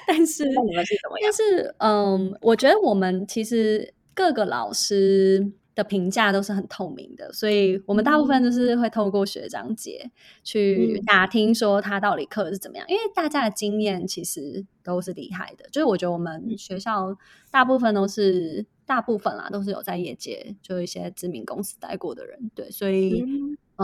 [0.09, 1.23] 但是那你们是怎么样？
[1.23, 10.11] 但是嗯，我觉得我们其实各个老师的评价都是很透明的，所以我们大部分都是会透过学长姐
[10.43, 15.69] 去打听说他到底课是怎么样，因为大家的经验其实都是厉害的。
[15.71, 17.17] 就是我觉得我们学校
[17.53, 23.25] 大部分都是大部分啦，都是有在业界就一些知名公司待过的人，对，所以。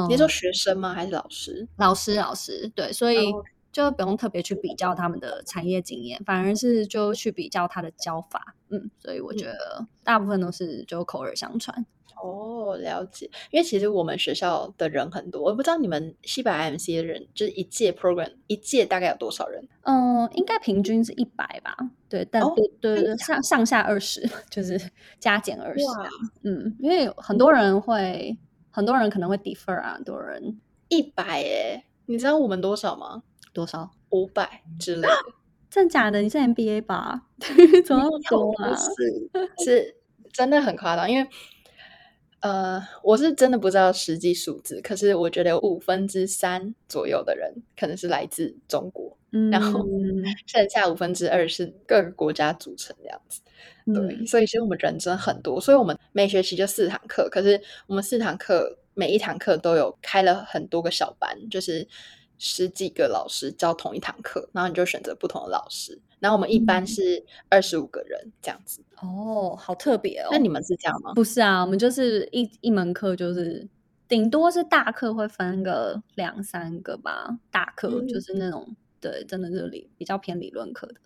[0.06, 0.94] 嗯你说学生吗？
[0.94, 1.66] 还是老师？
[1.76, 3.32] 老师，老师，对，所以
[3.72, 8.54] 就不用特别去比较他们的产业经验，反而是就去比较他的教法。
[8.70, 11.86] 嗯，所以我觉得大部分都是就口耳相传。
[12.20, 13.30] 哦，了解。
[13.52, 19.68] 因为其实我们学校的人很多，我不知道你们西北 IMC 的人，就是一届 program 一届大概有多少人？
[19.82, 21.76] 嗯，应该平均是一百吧。
[22.08, 24.80] 对，但对对对，上上下二十， 就是
[25.20, 25.84] 加减二十。
[26.42, 28.36] 嗯，因为很多人会。
[28.78, 33.24] 很多人可能会 defer 啊，很多人一百诶，你知道我们多少吗？
[33.52, 33.90] 多少？
[34.10, 35.08] 五百之类的。
[35.68, 36.22] 真假的？
[36.22, 37.22] 你是 MBA 吧？
[37.84, 38.72] 怎么那么多啊？
[38.76, 39.96] 是是，
[40.32, 41.10] 真的很夸张。
[41.10, 41.28] 因为
[42.38, 49.84] 呃，我是真的不知道实际数字，可是我觉得有五分之三左右的人可能是来自中国，嗯、然后
[50.46, 53.40] 剩下五分之二是各个国家组成这样子。
[53.94, 61.86] 对，嗯、所以其实我们人真的很多，所以我们每学期就四堂课，可是我们四堂课每一堂课都有开了很多个小班，就是
[62.38, 68.80] 十几个老师教同一堂课，然后你就选择不同的老师，然后我们一般是二十五个人这样子。
[69.00, 70.28] 哦，好特别哦！
[70.32, 71.12] 那你们是这样吗？
[71.14, 73.66] 不是啊，我们就是一一门课就是
[74.08, 81.00] 顶多是大课会分个两三个吧，大课就是那种、嗯、对，真的是理比较偏理论课的，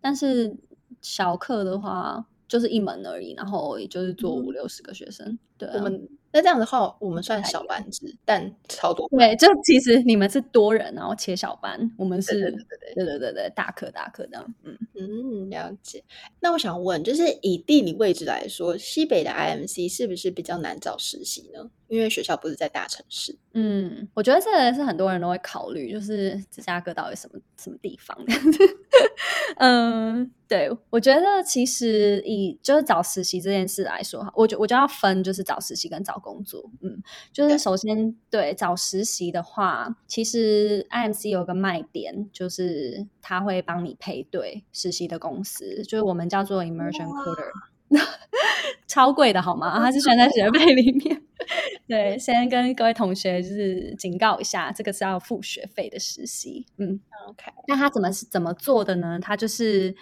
[0.00, 0.56] 但是。
[1.02, 5.38] 小课的话就是一门而已，然后也就是做五六十个学生。
[5.58, 9.08] 对、啊，我们那这样的话我们算小班制，但超多。
[9.08, 12.40] 对，就其实你们是多人，然后切小班，我们是，
[12.94, 14.54] 对对对对对，大课大课这样。
[14.62, 16.04] 嗯嗯，了解。
[16.38, 21.68] 那我想问，就是以地理位置来说，西北的 IMC 是不是比较难找实习呢？
[21.88, 23.36] 因为学校不是在大城市。
[23.54, 28.16] 嗯，我觉得这个是很多人都会考虑，就是芝加哥到底什么什么地方。
[29.56, 36.27] 嗯，对，我觉得其实以，就是找实习这件事来说，我觉我就要分，就是找实习跟找工。
[36.42, 36.70] 作。
[36.82, 47.52] 嗯，就是首先对，对找实习的话，其实 IMC 有个卖点，就是他会帮你配对实习的公司，就是我们叫做 Immersion Quarter。
[48.86, 49.78] 超贵的好吗？
[49.80, 51.22] 它是算在学费里面。
[51.88, 56.66] 对，先跟各位同学就是警告一下，这个是要付学费的实习。
[56.76, 57.50] 嗯，OK。
[57.66, 59.18] 那他怎么是怎么做的呢？
[59.20, 59.94] 他就是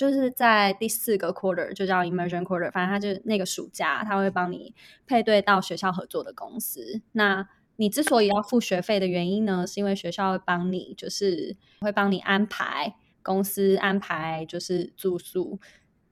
[0.00, 4.74] 就是在第四个 quarter 就叫 immersion quarter，反正他就那个暑假他会帮你
[5.06, 7.02] 配对到学校合作的公司。
[7.12, 15.60] 那你之所以要付学费的原因呢，是因为学校会帮你，就是会帮你安排公司安排就是住宿。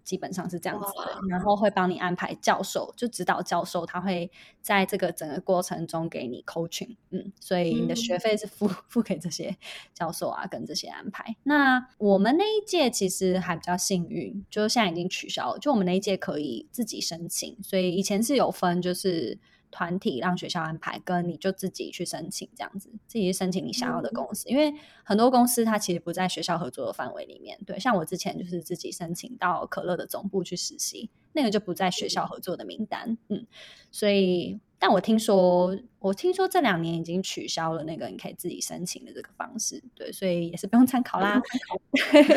[0.09, 9.55] 基本上是这样子的，然后会帮你安排教授，就指导教授，他会在这个整个过程中给你 coaching，嗯，所以你的学费是付、嗯、 付给这些
[9.92, 11.37] 教授啊，跟这些安排。
[11.42, 19.38] 那我们那一届其实还比较幸运，就现在已经取消了，就我们那一届可以自己申请，所以以前是有分，就是。
[19.70, 24.48] 团体让学校安排，跟你就自己去申请这样子，自己去申请你想要的公司。
[24.48, 27.59] 嗯、因为很多公司它其实不在学校合作的范围里面。
[27.66, 33.18] 对，像我之前就是自己申请到可乐的总部去实习，那个就不在学校合作的名单。
[33.28, 33.46] 嗯，
[33.90, 39.83] 所以，但我听说，我听说这两年已经取消了那个你可以自己申请的这个方式。
[39.94, 41.40] 对，所以也是不用参考啦。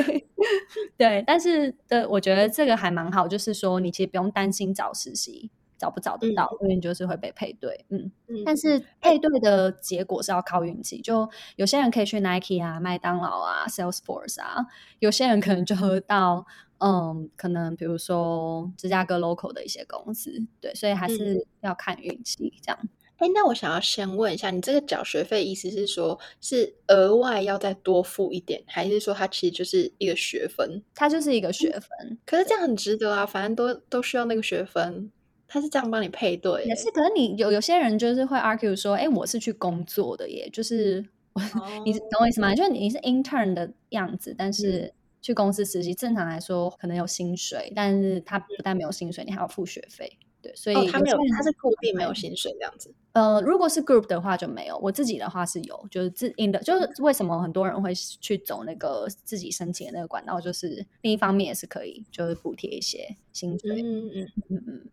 [0.98, 5.50] 对，但是的，我觉得这个还蛮好，就是说你其实不用担心找实习。
[5.82, 11.02] 找不找得到，因为就是会被配对，嗯，嗯，但是配对的结果是要靠运气。
[11.02, 14.68] 就有些人可以去 Nike 啊、麦当劳啊、Salesforce 啊，
[15.00, 16.46] 有些人可能就会到，
[16.78, 22.80] 嗯，可能比如说芝加哥 local 的一些公司，对，所以还是要看运气这样。
[23.18, 30.84] 哎、嗯，那我想要先问一下，你这个缴学费意思是说，是额外要再多付一点，还是说它其实就是一个学分？
[30.94, 35.12] 它就是一个学分，嗯、可是这样很值得啊，反正都都需要那个学分。
[35.54, 36.90] 他是这样帮你配对，也是。
[36.92, 41.44] 可是你有有些人就是会 argue 说，哎，我是去工作的耶，就是、oh.
[41.86, 42.56] 你懂我意思吗？
[42.56, 50.18] 就是你是 intern 的样子，但是去公司实习，正常来说可能有薪水，但是他不但没有薪水，你还要付学费。
[50.42, 52.92] 对，所以、oh, 他没有，他是固定没有薪水这样子。
[53.12, 63.84] 呃，如果是 group 的话就没有，我自己的话是有，就是自 in 的，就是为什么很多人会去走那个自己申请的那个管道，就是另一方面也是可以，就是补贴一些薪水。
[63.84, 64.90] 嗯嗯嗯嗯。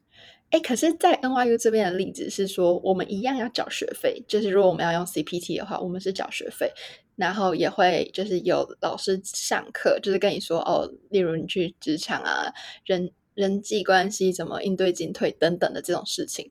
[0.51, 4.23] 哎，可是，在 NYU 这边的例子是说，我们一样要缴学费。
[4.27, 6.73] 就是如果我们要用 CPT 的话，我们是缴学费，
[7.17, 12.51] 然后也会就是有老师上课，就是跟你说哦，例如你去职场啊，
[12.87, 16.51] 人人际关系怎么应对进退等等的这种事情。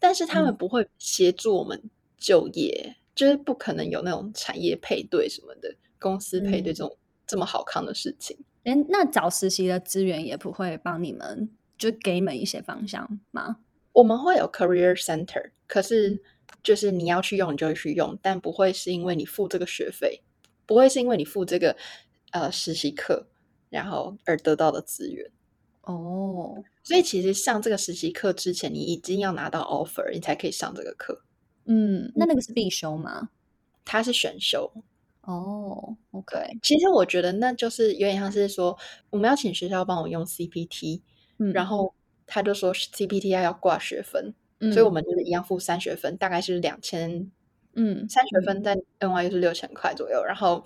[0.00, 1.80] 但是他们不会协助我们
[2.18, 8.36] 就业，嗯、就是不可能有那种产业配对什么的，公司配对这种、嗯、这么好康的事情。
[8.64, 11.48] 哎，那找实习的资源也不会帮你们。
[11.78, 13.58] 就给你们一些方向吗？
[13.92, 16.22] 我们会有 career center，可是
[16.62, 20.22] 就是你要去用，你就会去用，但不会是因为你付这个学费，
[20.66, 21.76] 不会是因为你付这个
[22.32, 23.26] 呃实习课，
[23.70, 25.30] 然后而得到的资源。
[25.82, 31.22] 哦，所以其实上这个实习课之前，你已经要拿到 offer，你才可以上这个课。
[31.64, 33.30] 嗯，那那个是必修吗？
[33.84, 34.70] 它是选修。
[35.22, 36.36] 哦，OK。
[36.62, 38.78] 其实我觉得那就是有点像是说，
[39.10, 41.00] 我们要请学校帮我用 CPT。
[41.38, 41.94] 嗯、然后
[42.26, 47.30] 他就说 CPTI 要挂学分，嗯、所以我们就是一样付三学分，大概是两千，
[47.74, 50.62] 嗯，三学分在 NYU 是六千块左右，然后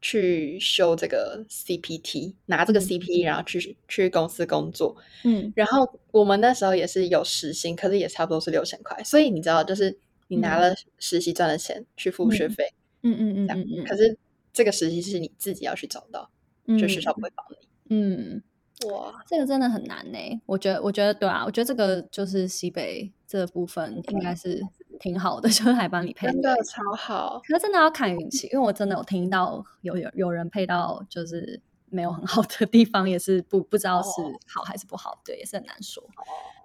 [0.00, 9.96] 去修这个 CPT，拿这个 CPT，然后去去公司工作，嗯，然后我们那时候也是有时薪，可是也差不多是六千块，所以你知道，就是
[10.28, 14.16] 你拿了实习赚的钱去付学费，嗯嗯嗯，嗯，可是
[14.52, 16.30] 这个实习是你自己要去找到，
[16.78, 18.42] 就学校不会帮你，嗯。
[18.90, 20.18] 哇，这个真的很难呢。
[20.46, 24.60] 我觉得，我觉得对啊，我觉得这个就是西北这部分应该是
[25.00, 27.40] 挺好的， 就是还帮你配，真的超好。
[27.46, 34.10] 可是真的要看运气，因为我真的有听到有有有人配到就是没有很好的地方，也是不不知道是
[34.46, 36.02] 好还是不好，对，也是很难说。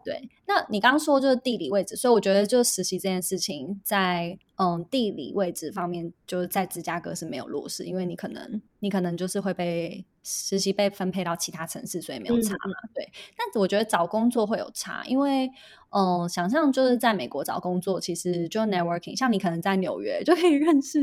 [0.08, 12.72] 对，那你刚刚说就是地理位置，所以我觉得就实习这件事情在嗯，地理位置方面就是在芝加哥是没有落实，因为你可能你可能就是会被实习被分配到其他城市，所以没有差嘛。
[12.84, 15.52] 嗯、对，但我觉得找工作会有差，因为
[15.98, 21.00] 嗯，想象就是在美国找工作，其实就 networking，像你可能在纽约就可以 认识，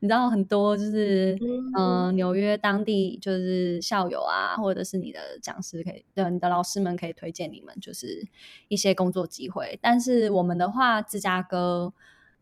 [0.00, 1.36] 你知道很多就是
[1.76, 8.26] 嗯，纽约当地就是校友啊，或者是你的讲师可以，对，你的老师们可以推荐你们就是
[8.68, 9.78] 一些工作机会。
[9.82, 11.92] 但是我们的话，芝加哥。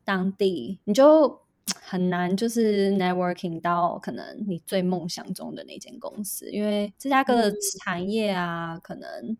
[0.06, 1.40] 当地你就
[1.82, 9.36] 很难，就是 networking 到可能你最梦想中的那间公司，因为芝加哥的产业啊，嗯、可能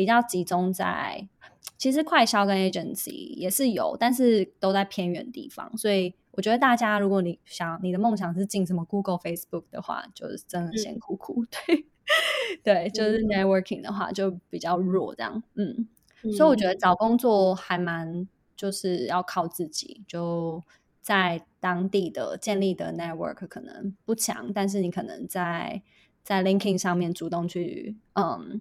[0.00, 1.28] 比较集中在，
[1.76, 11.86] 其实快销跟 agency 也是有，但是都在偏远地方，所以我觉得大家如果你想你的梦想是进什么 Google、Facebook 的话，就是真的先苦苦，对
[12.62, 15.86] 对，就是 networking 的话就比较弱这样，嗯，
[16.22, 18.26] 嗯，所以我觉得找工作还蛮。
[18.56, 20.62] 就是要靠自己，就
[21.00, 25.80] 在当地的建立的 network 可能不强，但是你可能在
[26.22, 28.60] 在 LinkedIn 上面主动去，嗯，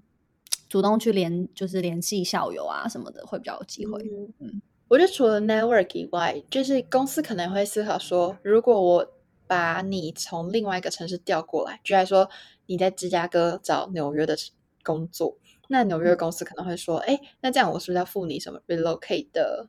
[0.69, 4.01] 主动去联，就是联系校友啊什么的，会比较有机会。
[4.03, 9.13] 嗯，嗯，我觉得除了 network 以外，就是公司可能会思考说，如果我
[9.47, 12.29] 把你从另外一个城市调过来，就来说
[12.67, 14.37] 你在芝加哥找纽约的
[14.83, 19.67] 工作，那纽约公司可能会说，哎、嗯，那这样我是不是要付你什么 relocate 的？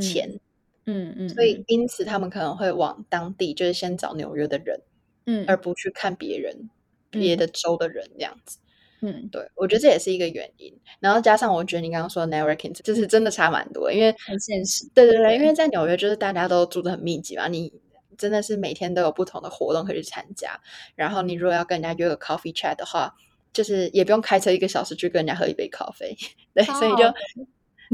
[0.00, 0.40] 钱，
[0.86, 4.80] 嗯嗯，所以因此他们可能会往当地，就是先找纽约的人，
[5.26, 6.70] 嗯，而不去看别人、
[7.12, 8.56] 嗯、别的州的人这样子，
[9.04, 10.74] 嗯，对，我觉得这也是一个原因。
[10.98, 17.72] 然后加上我觉得你刚刚说的 networking 就是真的差蛮多，因为很现实，对对对，因为在纽约就是大家都住的很密集嘛，你
[18.16, 20.58] 真的是每天都有不同的活动可以去参加。
[20.94, 23.14] 然后你如果要跟人家约个 coffee chat 的话，
[23.52, 26.16] 就是也不用开车一个小时去跟人家喝一杯咖啡，
[26.54, 27.04] 对，所以就。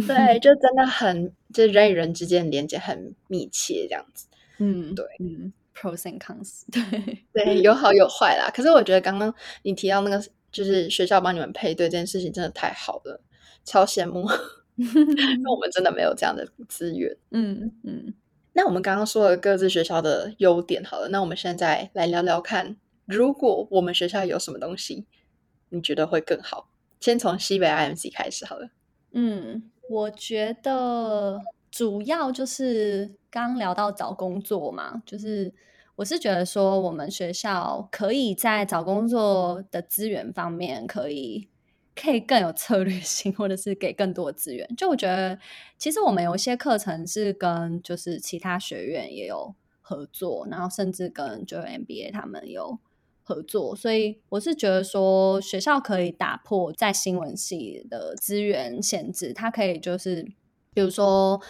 [0.06, 4.28] 对，就真的很，就人与人之间的连接很密切，这样子。
[4.58, 8.48] 嗯，对，嗯，pros and cons，对对，有好有坏啦。
[8.54, 13.20] 可是我觉得刚刚你提到那个，就是学校帮你们配对这件事情，真的太好了，
[13.64, 14.28] 超羡慕。
[14.76, 17.14] 因为我们真的没有这样的资源。
[17.30, 18.14] 嗯嗯。
[18.52, 25.06] 那我们刚刚说了各自学校的优点，好了，那我们现在来聊聊看，如果我们学校有什么东西，
[25.68, 26.70] 你觉得会更好？
[26.98, 28.70] 先从西北 IMC 开始好了。
[29.12, 29.70] 嗯。
[29.88, 35.52] 我觉得主要就是刚聊到找工作嘛，就是
[36.00, 41.46] 我是觉得说我们学校可以在找工作的资源方面可以
[41.94, 44.66] 可以更有策略性，或者是给更多资源。
[44.76, 45.38] 就我觉得
[45.76, 52.78] 其实我们有一些课程是跟就是其他学院也有合作，然后甚至跟就 MBA 他们有。
[53.22, 60.26] 合作，所以我是觉得说学校可以打破在新闻系的资源限制，它可以就是
[60.74, 61.40] 比如说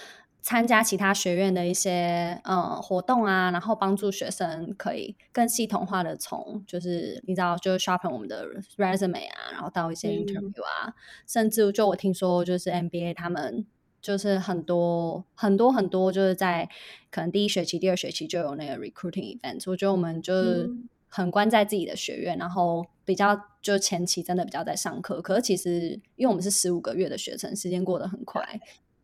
[0.43, 10.95] 参加其他学院的一些呃活动啊，然后帮助学生可以更系统化的从就是你知道就 sharpen 我们的 resume 啊，然后到一些 interview 啊，嗯、
[11.26, 13.66] 甚至就我听说就是 MBA 他们
[14.01, 16.68] 就是很多很多很多就是在
[17.11, 20.66] 可能第一学期、第二学期就有那个 recruiting event，我觉得我们就是。
[20.68, 25.20] 嗯很关在自己的学院，然后比较就前期真的比较在上课。
[25.20, 28.61] 可是其实因为我们是十五个月的学程，时间过得很快，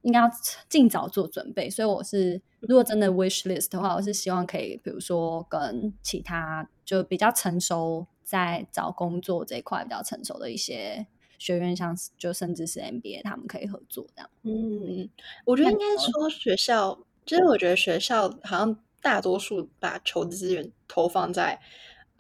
[0.07, 0.31] 应该要
[0.69, 1.69] 尽早做准备。
[1.69, 11.07] 所以我是如果真的 wish list 的话，我是希望可以，比如说跟其他就比较成熟在找工作这一块比较成熟的一些
[11.39, 14.31] 学院，像就甚至是 MBA，他们可以合作这样。
[14.45, 15.11] 嗯，
[15.45, 21.61] 我觉得应该说学校，其实我觉得学校好像大多数把求职资源投放在。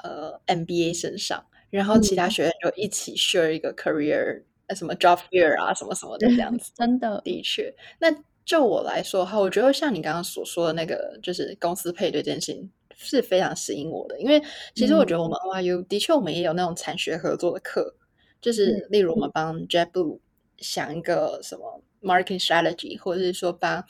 [0.05, 4.43] 呃，MBA 身上，然后其他学院就一起 share 一个 career，
[4.75, 6.73] 什么 job fair 啊，什么什么的这样子。
[6.75, 7.73] 真的，的确。
[7.99, 8.09] 那
[8.45, 14.19] 就我来说哈，我觉得像你刚刚所说的那个，就是公司配对这件事情是非常吸引我的。
[14.21, 14.43] 因为
[14.75, 17.95] 其实我觉得我们 OYU、嗯、的确，我们也有那种产学合作的课，
[18.41, 20.21] 就是例如我们帮 JetBlue
[20.59, 23.85] 想一个什么 marketing strategy，或者是说帮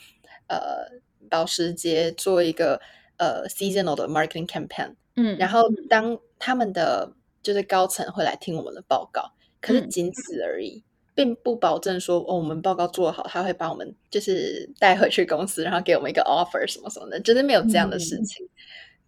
[0.47, 0.89] 呃
[1.29, 2.81] 保时捷做一个
[3.17, 4.95] 呃 seasonal 的 marketing campaign。
[5.15, 7.11] 嗯，然后当他们的
[7.43, 9.31] 就是高层会来听我们的报告，
[9.67, 10.81] 可是仅此而已，
[11.13, 18.45] 并不保证说哦，我们报告做好，他会把我们就是带回去公司，然后给我们一个 offer 什么什么的，就是没有这样的事情。
[18.45, 18.49] 嗯、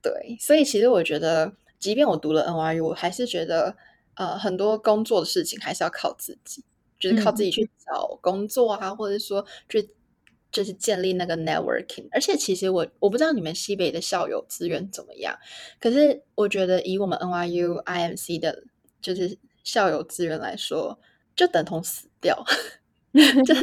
[0.01, 3.75] 对，所以其实我觉得，即便我读了 NYU，我还是觉得
[4.15, 6.63] 呃，很多工作的事情还是要靠自己，
[6.99, 9.89] 就是靠自己去找工作啊，嗯、或者说去。
[10.51, 15.37] 就是建立那个 networking，而且其实我我不知道你们西北的校友资源怎么样，
[15.79, 18.63] 可是我觉得以我们 NYU IMC 的，
[18.99, 20.99] 就是校友资源来说，
[21.35, 22.43] 就等同死掉，
[23.45, 23.61] 就是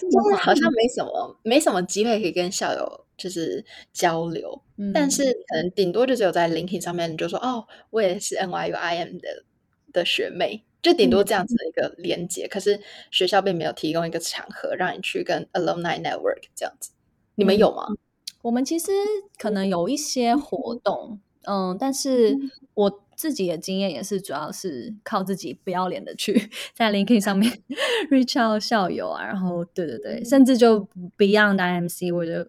[0.00, 9.44] 就是好像没什么没什么机会可以跟校友就是交流，嗯、但是可能顶多就只有在 LinkedIn 上面，你就说哦，我也是 NYU IM 的
[9.92, 12.46] 的学妹，就顶多这样子的一个连接。
[12.46, 12.78] 嗯、可是
[13.10, 16.90] 学校并没有提供一个场合让你去跟 Alumni Network 这样子，
[17.36, 17.86] 你们有吗？
[17.88, 17.96] 嗯、
[18.42, 18.92] 我们其实
[19.38, 22.36] 可能有一些活动，嗯，嗯，但是
[22.74, 27.50] 我自己的经验也是主要是靠自己不要脸的去在 LinkedIn 上面
[28.12, 30.86] reach out 校友啊，然后对对对，嗯、甚至就
[31.18, 32.48] Beyond IMC，我就。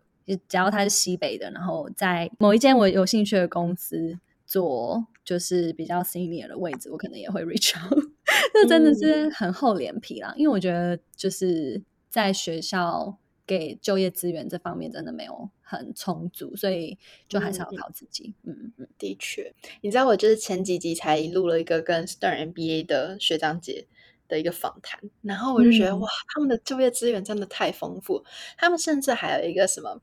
[0.50, 7.98] 只要他是西北的，然后在某一间我有兴趣的公司做，就是比较 senior 的位置，我可能也会 reach out。
[8.54, 13.18] 那真的是很厚脸皮啦，嗯、因为我觉得就是在学校
[13.48, 16.98] 给就业资源这方面真的没有很充足，所以
[17.30, 18.34] 就还是要靠自己。
[18.44, 23.88] 嗯嗯，的确，你知道我就是前几集才录了一个跟 Stern MBA 的学长姐
[24.28, 28.24] 的一个访谈，然后我就觉得、嗯、哇，他们的就业资源真的太丰富，
[28.58, 30.02] 他们甚至还有一个什么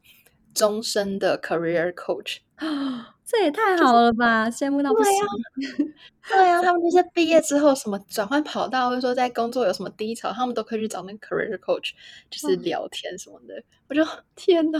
[0.55, 2.38] 终身的 career coach，
[3.26, 5.12] 这也太好了吧，就是、羡慕到不行。
[6.28, 11.92] 对呀、啊，他们这些毕业之后什么转换跑道，或者说在工作有什么低潮，他们都可以去找那个 career coach，
[12.30, 13.54] 就是聊天什么的。
[13.58, 14.04] 嗯、我就
[14.36, 14.78] 天哪，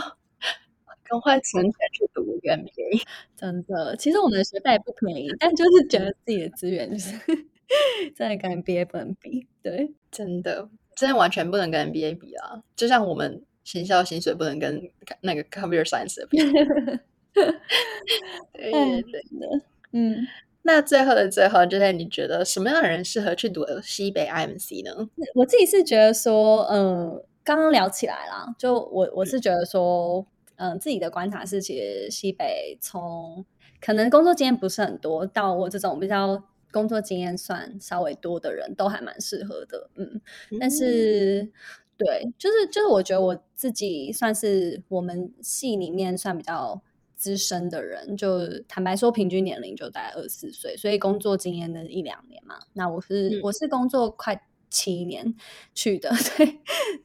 [1.05, 3.03] 赶快存钱去读 MBA，
[3.37, 3.97] 真的。
[3.97, 7.13] 其实我们的学费也不便宜，但就是觉得自己的资源就是。
[8.15, 12.63] 真的跟 MBA 不能比，对，真的，真的完全不能跟 MBA 比啊！
[12.77, 14.81] 就像我们行销薪水不能跟
[15.23, 16.39] 那个 Computer Science 比。
[18.53, 19.61] 对对对的，
[19.93, 20.27] 嗯。
[20.63, 25.09] 那最后的最后，就是你觉得什么样的人适合去读西北 IMC 呢？
[25.35, 30.27] 我自己是觉得说，嗯，刚刚聊起来啦，就我我是觉得说，
[30.57, 33.45] 嗯，自己的观察是，其实西北从
[33.81, 36.43] 可能工作经验不是很多，到我这种比较。
[36.73, 40.21] 工作经验算稍微多的人都还蛮适合的，嗯，
[40.59, 41.53] 但是、嗯、
[41.97, 46.83] 对，就是就是我觉得我自己算是我们系里面算比较
[47.25, 52.57] 资深的人，就坦白说，平均年龄就大概二十四岁，所以工作经验的一两年嘛。
[52.75, 55.35] 那我是、嗯、我是工作快七年
[55.75, 56.59] 去的， 对，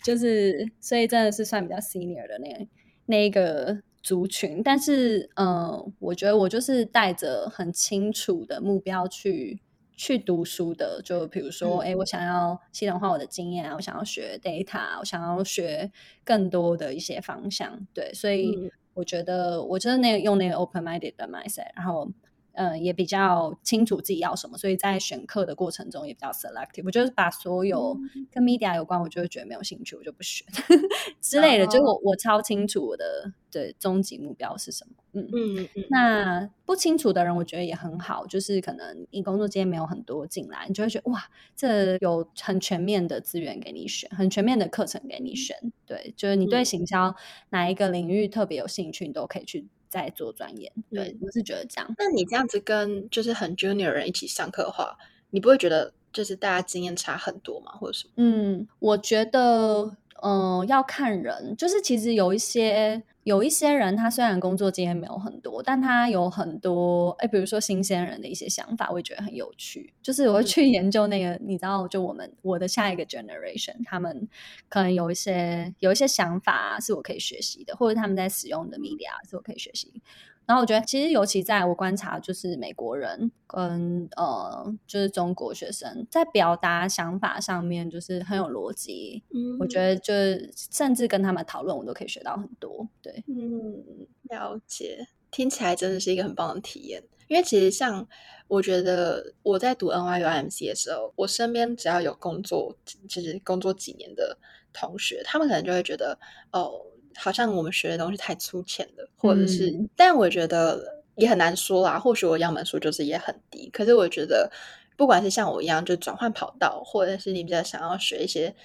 [0.03, 2.67] 就是所以真的是算比较 senior 的那
[3.05, 3.81] 那一个。
[4.01, 9.59] 族群，但是，嗯、呃，我觉得我就是带着很清楚的目标去
[9.97, 11.01] 去读书的。
[11.03, 15.91] 就比如说，哎、嗯，我想要系统化我的经验啊，我想要学 data，我想要学
[16.23, 17.85] 更多的一些方向。
[17.93, 22.07] 对，所以我觉得我就是那个用那个 open-minded 的 mindset，然后。
[22.53, 26.83] 嗯，也比较清楚自己要什么，所以在选课的过程中也比较 selective。
[26.85, 27.97] 我就是把所有
[28.31, 30.45] 跟 media 有关，我就会觉得没有兴趣，我就不选
[31.21, 31.65] 之类的。
[31.67, 34.93] 就我我超清楚我的对终极目标是什么。
[35.13, 35.85] 嗯嗯嗯。
[35.89, 41.23] 那不清楚的人，我觉得也很好，就是可能你工作经验没有很多进来，你就会觉得哇，
[41.55, 45.55] 这有很全面的资源给你选，很全面的课程给你选。
[45.85, 47.15] 对，就是你对行销
[47.51, 49.67] 哪一个领域特别有兴趣，你都可以去。
[49.89, 51.95] 在做专业，对，我是觉得这样。
[51.97, 54.97] 那你这样子跟就是很 junior 的人一起上课的话，
[55.31, 57.71] 你不会觉得就是大家经验差很多吗？
[57.73, 58.11] 或者什么？
[58.17, 63.03] 嗯，我觉得，嗯、呃，要看人，就是其实有一些。
[63.23, 69.93] 有一些人，他虽然工作经验没有很多，但他有很多，哎，比如说新鲜人的一些想法，我也觉得很有趣。
[70.01, 74.27] 就是我会去研究那个，嗯、你知道，就我们我的下一个 generation，他们
[74.67, 80.01] 可能有一些有一些想法是我可以学习的，或者他们在使用的 media 是我可以学习。
[80.49, 89.21] 然后我觉得，其实尤其在我观察，就是美国人跟呃，就是中国学生在表达想法上面，就是很有逻辑。
[89.31, 92.89] 嗯，我觉得就是甚至跟他们讨论，我都可以学到很多。
[92.99, 97.03] 对，嗯，了解，听起来真的是一个很棒的体验。
[97.27, 98.07] 因为其实像
[98.47, 102.75] 我觉得我在读 NYU IMC 的时候，我身边只要有工作，
[103.07, 104.39] 就是工作几年的
[104.73, 106.17] 同学，他们可能就会觉得
[106.51, 106.87] 哦。
[107.15, 111.99] 好像我们学的东西太粗浅了，或者是，嗯、但我觉得也很难说啦。
[111.99, 114.51] 或许我样本数就是也很低，可是我觉得，
[114.95, 118.55] 不管是像我一样就转换跑道，或者是你比较想要学一些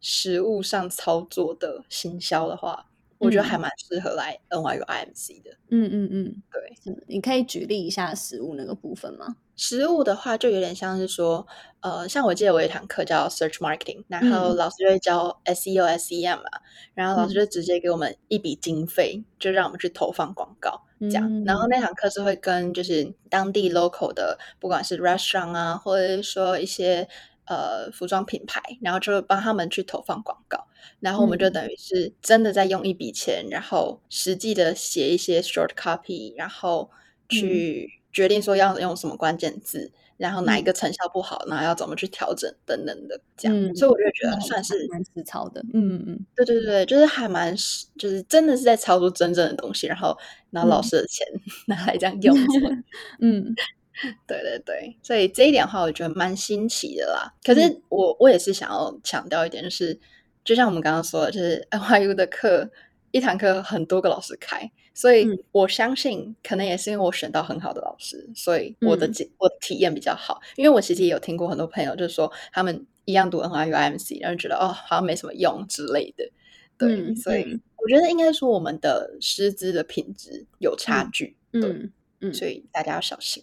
[0.00, 5.50] 实物上操作的行销的话，嗯、我觉得还蛮适合来 NYU IMC 的。
[5.70, 9.36] 嗯嗯嗯，对，你可以举例一下实物那个部分吗？
[9.64, 11.46] 实物的话，就有点像是说，
[11.82, 16.50] 呃，像我记得我有一堂课叫 Search Marketing，然后老师就会教 SEO、SEM 嘛，
[16.94, 21.32] 然后老师就直接给我们一笔经费，嗯、就让我们去投放广告，这样。
[21.32, 27.06] 嗯、然后那堂课是会跟就是当地 local 的，不管是 restaurant 啊，或者是说一些
[27.44, 30.66] 呃服装品牌，然后就帮他们去投放广告，
[30.98, 36.90] 然后我们就等于是真的在用一笔钱，然后实际的写一些 short copy，然后
[37.28, 38.01] 去。
[38.12, 43.58] 嗯决定说要用什么关键字，然后哪一个成效不好，然后要怎么去调整等等的这样。
[43.58, 45.62] 嗯、所以我就觉得算是蛮实操的。
[45.72, 47.54] 嗯嗯嗯，对对对，就是还蛮
[47.96, 50.16] 就是真的是在操作真正的东西，然后
[50.50, 52.36] 拿老师的钱、嗯、拿来这样用。
[53.20, 53.54] 嗯。
[54.26, 57.30] 对对对，所以这一点的话，我觉得蛮新奇的啦。
[57.44, 59.96] 可是我我也是想要强调一点，就是
[60.42, 62.68] 就像我们刚刚说的，就是 NYU 的课
[63.10, 70.40] 一堂课很多个老师开，所以我相信可能也是因为我选到很好的老师，所以我的体我的体验比较好。
[70.56, 76.30] 因为我其实也有听过很多朋友就是说，他们一样读 NYU IMC，然后觉得哦好像没什么用之类的。
[76.78, 81.36] 对，嗯、所以我觉得应该说我们的师资的品质有差距。
[81.52, 81.60] 嗯。
[81.60, 81.90] 对
[82.32, 83.42] 所以大家要小心。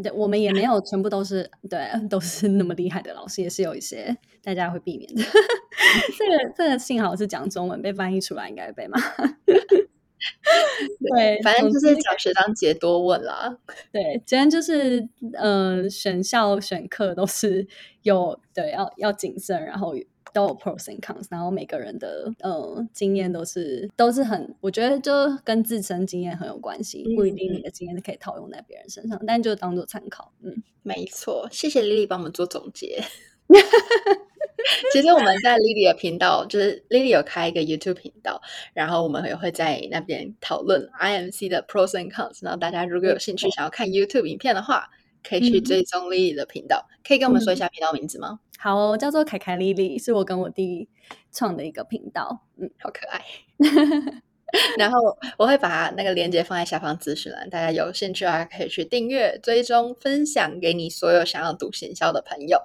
[0.00, 5.20] 对，我们也没 有全部都是对， 都是那么厉害的老师，也是有一些大家会避免的。
[6.16, 8.96] 这个这个幸好是讲中文，被翻译出来应该被骂。
[11.14, 13.56] 对，反正就是找学长姐多问啦。
[13.92, 15.00] 对，今天就是
[15.34, 17.66] 嗯、呃，选校选课都是
[18.02, 19.94] 有对，要要谨慎，然后。
[20.32, 30.30] 都有 pros and cons，然后每个人的呃经验都是都是很，我觉得就跟自身经验很有关系，不一定你的经验可以套用在别人身上，嗯、但就当做参考。
[30.42, 33.02] 嗯，没错，谢谢 Lily 帮我们做总结。
[34.92, 38.40] 其实我们在 Lily 的频道，就是 Lily 有开一个 YouTube 频道，
[38.74, 42.38] 然后我们也会在那边讨论 IMC 的 pros and cons。
[42.42, 44.88] 然后大家如果有兴趣想要看 YouTube 影片的话，
[45.22, 46.86] 可以去追踪 Lily 的频道。
[46.90, 48.40] 嗯、可以跟我们说一下频道名字吗？
[48.58, 50.88] 好，哦叫做凯凯莉莉，是我跟我弟
[51.32, 53.24] 创的一个频道，嗯，好可爱。
[54.78, 54.98] 然后
[55.36, 62.60] 我会把那个链接放在下方资讯栏，大家有兴趣的话可以去订阅、追踪、分享给你所有想要读行销的朋友。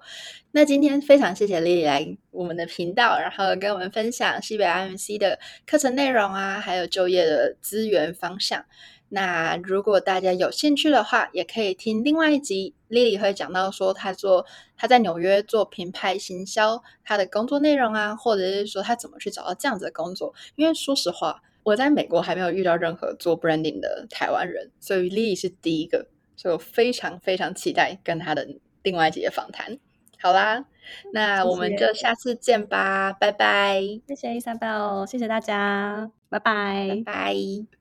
[0.52, 8.66] 那今天非常谢谢莉莉来我们的频道，然后跟我们分享西北 M C 的课程内容啊，还有就业的资源方向。
[9.10, 14.46] 那如果大家有兴趣的话，也可以听另外一集，Lily 会讲到说他做
[14.78, 20.34] 他在纽约做品牌行销，他的工作内容啊，或者是说他怎么去找到这样子的工作。
[20.56, 28.48] 因为说实话，我在美国还没有遇到任何做 branding 的台湾人，所以 Lily 是第一个，所以我非常非常期待跟他的
[28.84, 29.78] 另外一集的访谈。
[30.20, 30.66] 好啦，
[31.14, 33.82] 那我们就下次见吧，谢谢拜拜。
[34.08, 37.81] 谢谢 Isabel，谢谢大家，拜拜，拜拜。